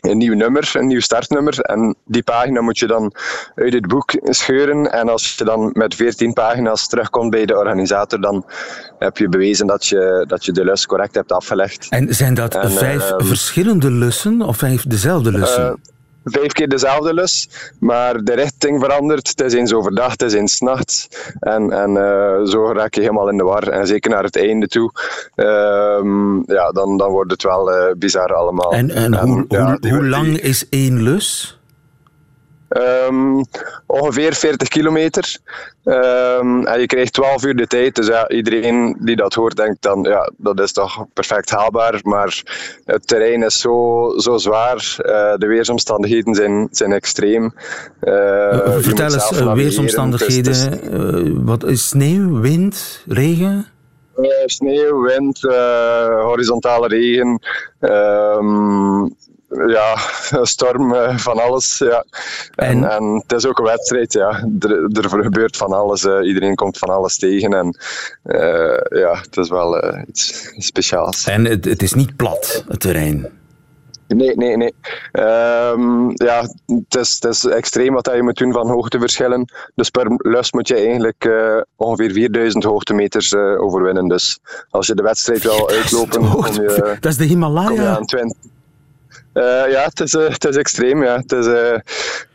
[0.03, 1.61] een nieuw nummer, een nieuw startnummer.
[1.61, 3.15] En die pagina moet je dan
[3.55, 4.93] uit het boek scheuren.
[4.93, 8.45] En als je dan met 14 pagina's terugkomt bij de organisator, dan
[8.99, 11.87] heb je bewezen dat je, dat je de lus correct hebt afgelegd.
[11.91, 15.65] En zijn dat en, vijf uh, verschillende lussen of vijf dezelfde lussen?
[15.65, 15.92] Uh,
[16.25, 19.29] vijf keer dezelfde lus, maar de richting verandert.
[19.29, 21.09] Het is eens overdag, het is eens nachts.
[21.41, 23.69] En, en uh, zo raak je helemaal in de war.
[23.69, 24.91] En zeker naar het einde toe,
[25.37, 28.73] uh, ja, dan, dan wordt het wel uh, bizar allemaal.
[28.73, 31.61] En, en, en hoe, ja, hoe, hoe lang is één lus?
[32.77, 33.45] Um,
[33.87, 35.37] ongeveer 40 kilometer.
[35.85, 37.95] Um, en je krijgt 12 uur de tijd.
[37.95, 42.01] Dus ja, iedereen die dat hoort denkt dan, ja, dat is toch perfect haalbaar.
[42.03, 42.43] Maar
[42.85, 44.97] het terrein is zo, zo zwaar.
[44.99, 47.55] Uh, de weersomstandigheden zijn, zijn extreem.
[48.03, 50.45] Uh, Vertel eens, weersomstandigheden.
[50.45, 53.67] Dus, dus, wat is sneeuw, wind, regen?
[54.47, 55.41] sneeuw, wind,
[56.23, 57.43] horizontale regen.
[57.81, 59.17] Um,
[59.67, 59.97] ja,
[60.31, 61.79] een storm, uh, van alles.
[61.79, 62.05] Ja.
[62.55, 64.47] En, en, het is ook een wedstrijd, ja.
[64.61, 66.05] Er, er gebeurt van alles.
[66.05, 67.53] Uh, iedereen komt van alles tegen.
[67.53, 67.77] En
[68.25, 71.25] uh, ja, het is wel iets speciaals.
[71.27, 73.41] En het, het is niet plat, het terrein?
[74.15, 74.75] Nee, nee, nee.
[75.13, 79.53] Um, ja, het is, het is extreem wat je moet doen van hoogteverschillen.
[79.75, 84.09] Dus per lus moet je eigenlijk uh, ongeveer 4000 hoogtemeters uh, overwinnen.
[84.09, 84.39] Dus
[84.71, 87.67] als je de wedstrijd wil uitlopen, kom je, dat is de Himalaya.
[87.67, 88.37] Kom je aan 20.
[89.35, 91.03] Uh, ja, het is, uh, het is extreem.
[91.03, 91.17] Ja.
[91.17, 91.73] Het is uh,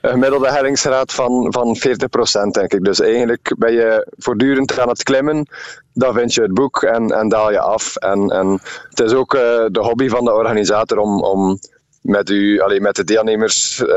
[0.02, 2.84] een gemiddelde hellingsgraad van, van 40%, denk ik.
[2.84, 5.48] Dus eigenlijk ben je voortdurend aan het klimmen.
[5.94, 7.96] Dan vind je het boek en, en daal je af.
[7.96, 11.60] En, en het is ook de hobby van de organisator om, om
[12.08, 13.88] met, u, allee, met de deelnemers uh,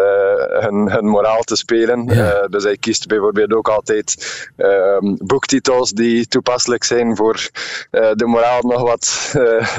[0.49, 2.05] hun, hun moraal te spelen.
[2.05, 2.43] Ja.
[2.43, 4.15] Uh, dus hij kiest bijvoorbeeld ook altijd
[4.57, 7.49] uh, boektitels die toepasselijk zijn voor
[7.91, 9.35] eh, de moraal nog wat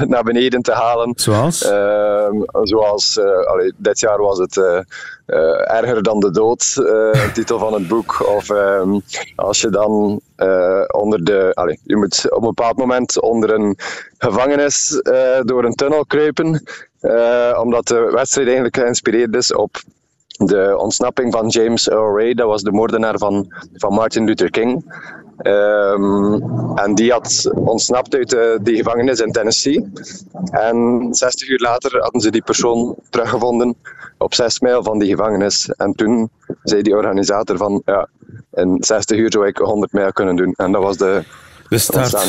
[0.06, 1.12] naar beneden te halen.
[1.16, 1.64] Zoals?
[1.64, 4.60] Ehm, zoals, allee, dit jaar was het
[5.66, 6.82] Erger dan de dood,
[7.34, 8.26] titel van het boek.
[8.26, 8.82] Of uh,
[9.36, 10.20] als je dan
[10.90, 11.50] onder de.
[11.54, 13.78] Allez, je moet op een bepaald moment onder een
[14.18, 15.00] gevangenis
[15.42, 16.62] door een tunnel kruipen.
[17.60, 19.82] Omdat de wedstrijd eigenlijk geïnspireerd is op
[20.26, 22.34] de ontsnapping van James Earl Ray.
[22.34, 24.84] Dat was de moordenaar van, van Martin Luther King.
[25.42, 26.42] Um,
[26.74, 29.90] en die had ontsnapt uit de, die gevangenis in Tennessee.
[30.50, 33.76] En 60 uur later hadden ze die persoon teruggevonden
[34.18, 35.68] op 6 mijl van die gevangenis.
[35.68, 36.30] En toen
[36.62, 38.08] zei die organisator van, ja,
[38.52, 40.52] in 60 uur zou ik 100 mijl kunnen doen.
[40.56, 41.22] En dat was de,
[41.72, 42.20] de start,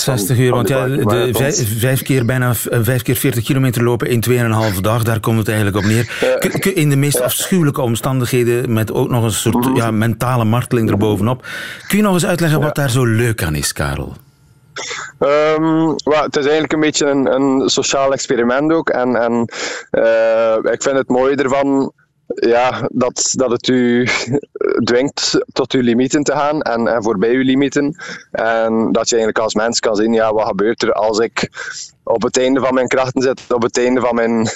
[0.00, 4.24] 60 uur, want ja, de vijf, vijf, keer bijna vijf keer 40 kilometer lopen in
[4.74, 6.74] 2,5 dag, daar komt het eigenlijk op neer.
[6.74, 11.46] In de meest afschuwelijke omstandigheden, met ook nog een soort ja, mentale marteling erbovenop.
[11.86, 14.16] Kun je nog eens uitleggen wat daar zo leuk aan is, Karel?
[15.18, 18.88] Um, het is eigenlijk een beetje een, een sociaal experiment ook.
[18.88, 19.40] En, en
[20.72, 21.92] ik vind het mooie ervan
[22.34, 24.08] ja, dat, dat het u
[24.84, 27.96] dwingt tot uw limieten te gaan en, voorbij uw limieten.
[28.30, 31.48] En dat je eigenlijk als mens kan zien, ja, wat gebeurt er als ik
[32.02, 34.48] op het einde van mijn krachten zit, op het einde van mijn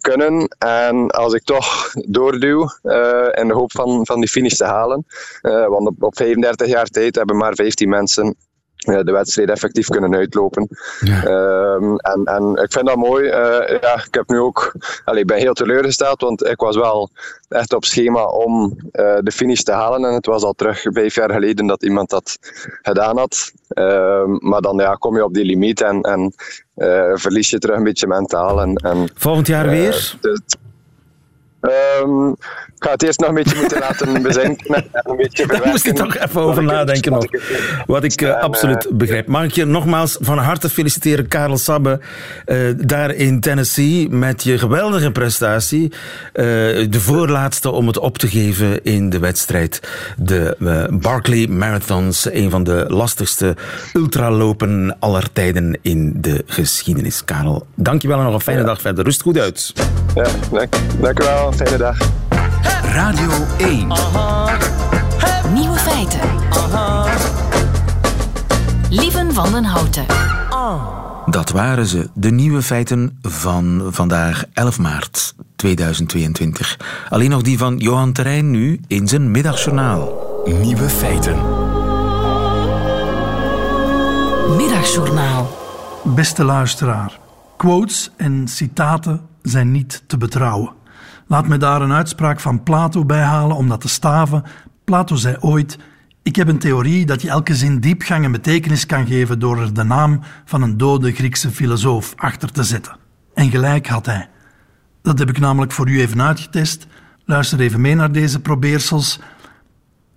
[0.00, 0.56] kunnen.
[0.58, 5.06] En als ik toch doorduw uh, in de hoop van, van die finish te halen.
[5.42, 8.36] Uh, want op 35 jaar tijd hebben maar 15 mensen
[8.84, 10.68] de wedstrijd effectief kunnen uitlopen.
[11.00, 11.24] Ja.
[11.24, 13.24] Um, en, en ik vind dat mooi.
[13.24, 14.74] Uh, ja, ik heb nu ook,
[15.04, 17.10] allee, ik ben heel teleurgesteld, want ik was wel
[17.48, 20.04] echt op schema om uh, de finish te halen.
[20.04, 22.38] En het was al terug vijf jaar geleden dat iemand dat
[22.82, 23.52] gedaan had.
[23.68, 26.34] Uh, maar dan ja, kom je op die limiet en, en
[26.76, 28.60] uh, verlies je terug een beetje mentaal.
[28.60, 30.14] En, en, Volgend jaar weer?
[32.00, 34.84] Um, ik ga het eerst nog een beetje moeten laten bezinken.
[34.92, 37.26] Een beetje Daar moest ik toch even over nadenken nog.
[37.86, 39.26] Wat ik uh, absoluut uh, begrijp.
[39.26, 42.00] Mag ik je nogmaals van harte feliciteren, Karel Sabbe,
[42.46, 45.92] uh, daar in Tennessee met je geweldige prestatie.
[46.32, 49.80] de voorlaatste om het op te geven in de wedstrijd.
[50.16, 50.56] De
[50.90, 53.56] Barkley Marathons, een van de lastigste
[53.92, 57.24] ultralopen aller tijden in de geschiedenis.
[57.24, 58.66] Karel, dankjewel en nog een fijne ja.
[58.66, 59.04] dag verder.
[59.04, 59.72] Rust goed uit.
[60.14, 61.52] Ja, dank, dank u wel.
[61.52, 62.21] Fijne dag.
[62.92, 63.88] Radio 1.
[65.52, 66.20] Nieuwe feiten.
[68.90, 70.06] Lieven van den Houten.
[71.26, 76.78] Dat waren ze, de nieuwe feiten van vandaag 11 maart 2022.
[77.08, 80.12] Alleen nog die van Johan Terrein nu in zijn middagjournaal.
[80.60, 81.36] Nieuwe feiten.
[84.56, 85.58] Middagjournaal.
[86.04, 87.18] Beste luisteraar,
[87.56, 90.80] quotes en citaten zijn niet te betrouwen.
[91.32, 94.42] Laat me daar een uitspraak van Plato bij halen om dat te staven.
[94.84, 95.78] Plato zei ooit:
[96.22, 99.74] Ik heb een theorie dat je elke zin diepgang en betekenis kan geven door er
[99.74, 102.96] de naam van een dode Griekse filosoof achter te zetten.
[103.34, 104.28] En gelijk had hij.
[105.02, 106.86] Dat heb ik namelijk voor u even uitgetest.
[107.24, 109.20] Luister even mee naar deze probeersels.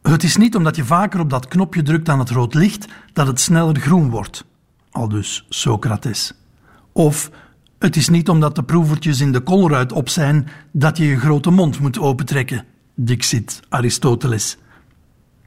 [0.02, 3.28] Het is niet omdat je vaker op dat knopje drukt aan het rood licht dat
[3.28, 4.46] het sneller groen wordt.
[4.92, 6.34] Al dus Socrates.
[6.92, 7.30] Of
[7.86, 11.50] het is niet omdat de proevertjes in de koolruit op zijn dat je je grote
[11.52, 12.66] mond moet opentrekken.
[12.96, 14.58] Dixit Aristoteles.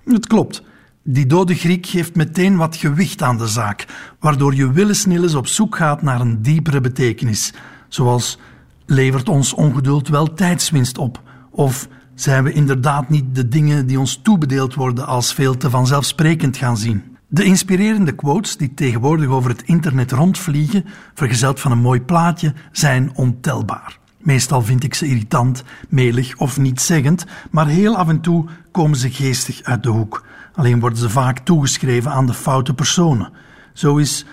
[0.04, 0.62] Het klopt.
[1.02, 3.86] Die dode Griek geeft meteen wat gewicht aan de zaak,
[4.20, 7.52] waardoor je willensnilles op zoek gaat naar een diepere betekenis.
[7.88, 8.38] Zoals
[8.86, 11.22] levert ons ongeduld wel tijdswinst op?
[11.50, 16.56] Of zijn we inderdaad niet de dingen die ons toebedeeld worden als veel te vanzelfsprekend
[16.56, 17.07] gaan zien?
[17.30, 23.10] De inspirerende quotes die tegenwoordig over het internet rondvliegen, vergezeld van een mooi plaatje, zijn
[23.14, 23.98] ontelbaar.
[24.18, 29.10] Meestal vind ik ze irritant, melig of nietszeggend, maar heel af en toe komen ze
[29.10, 30.26] geestig uit de hoek.
[30.54, 33.32] Alleen worden ze vaak toegeschreven aan de foute personen.
[33.72, 34.24] Zo is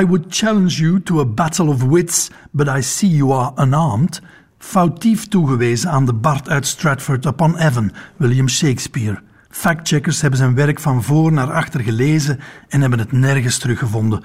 [0.00, 4.22] I would challenge you to a battle of wits, but I see you are unarmed.
[4.58, 9.22] Foutief toegewezen aan de Bart uit Stratford upon Avon, William Shakespeare.
[9.56, 14.24] Factcheckers hebben zijn werk van voor naar achter gelezen en hebben het nergens teruggevonden.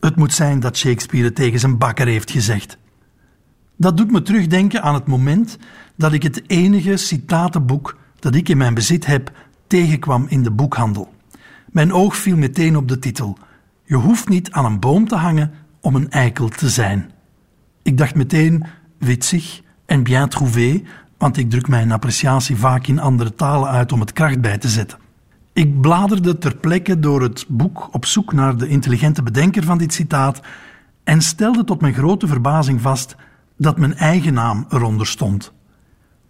[0.00, 2.78] Het moet zijn dat Shakespeare het tegen zijn bakker heeft gezegd.
[3.76, 5.58] Dat doet me terugdenken aan het moment
[5.96, 9.32] dat ik het enige citatenboek dat ik in mijn bezit heb
[9.66, 11.14] tegenkwam in de boekhandel.
[11.70, 13.38] Mijn oog viel meteen op de titel:
[13.84, 17.10] Je hoeft niet aan een boom te hangen om een eikel te zijn.
[17.82, 18.64] Ik dacht meteen
[18.98, 20.82] witzig en bien trouvé,
[21.20, 24.68] want ik druk mijn appreciatie vaak in andere talen uit om het kracht bij te
[24.68, 24.98] zetten.
[25.52, 29.92] Ik bladerde ter plekke door het boek op zoek naar de intelligente bedenker van dit
[29.92, 30.40] citaat
[31.04, 33.16] en stelde tot mijn grote verbazing vast
[33.56, 35.52] dat mijn eigen naam eronder stond.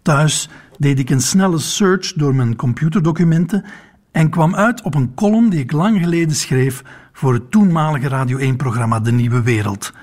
[0.01, 3.65] Thuis deed ik een snelle search door mijn computerdocumenten
[4.11, 6.83] en kwam uit op een column die ik lang geleden schreef
[7.13, 9.93] voor het toenmalige Radio 1-programma De Nieuwe Wereld.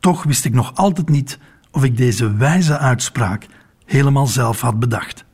[0.00, 1.38] Toch wist ik nog altijd niet
[1.70, 3.46] of ik deze wijze uitspraak
[3.86, 5.24] helemaal zelf had bedacht.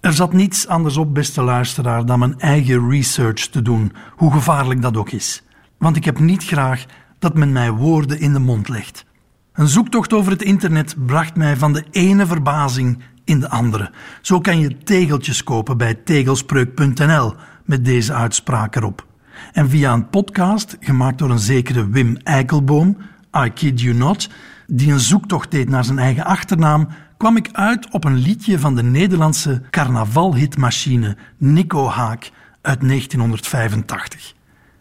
[0.00, 4.82] Er zat niets anders op, beste luisteraar, dan mijn eigen research te doen, hoe gevaarlijk
[4.82, 5.42] dat ook is.
[5.78, 6.84] Want ik heb niet graag
[7.18, 9.04] dat men mij woorden in de mond legt.
[9.52, 13.90] Een zoektocht over het internet bracht mij van de ene verbazing in de andere.
[14.20, 19.06] Zo kan je tegeltjes kopen bij tegelspreuk.nl met deze uitspraak erop.
[19.52, 22.96] En via een podcast, gemaakt door een zekere Wim Eikelboom,
[23.44, 24.30] I kid you not,
[24.66, 26.88] die een zoektocht deed naar zijn eigen achternaam,
[27.24, 34.34] kwam ik uit op een liedje van de Nederlandse carnavalhitmachine Nico Haak uit 1985.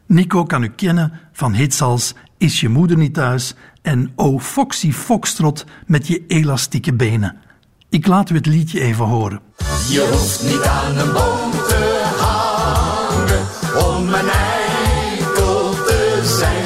[0.06, 4.92] Nico kan u kennen van hits als Is je moeder niet thuis en Oh Foxy
[4.92, 7.38] Foxtrot met je elastieke benen.
[7.90, 9.40] Ik laat u het liedje even horen.
[9.90, 13.46] Je hoeft niet aan een boom te hangen
[13.88, 16.66] om een eikel te zijn.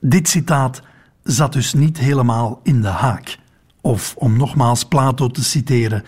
[0.00, 0.82] Dit citaat
[1.22, 3.44] zat dus niet helemaal in de haak.
[3.86, 6.04] Of om nogmaals Plato te citeren: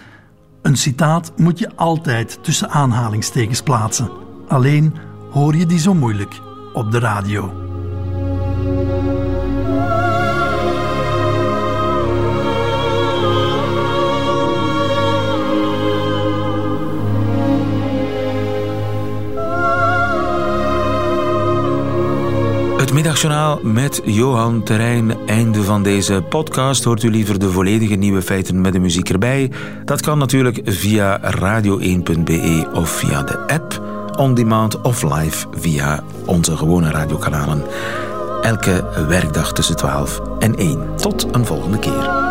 [0.62, 4.11] een citaat moet je altijd tussen aanhalingstekens plaatsen.
[4.49, 4.95] Alleen
[5.31, 6.41] hoor je die zo moeilijk
[6.72, 7.68] op de radio.
[22.99, 25.26] Middagjournaal met Johan Terrein.
[25.26, 26.84] Einde van deze podcast.
[26.84, 29.51] Hoort u liever de volledige nieuwe feiten met de muziek erbij?
[29.84, 33.82] Dat kan natuurlijk via radio1.be of via de app,
[34.16, 37.62] on demand of live via onze gewone radiokanalen.
[38.42, 40.96] Elke werkdag tussen 12 en 1.
[40.96, 42.28] Tot een volgende keer.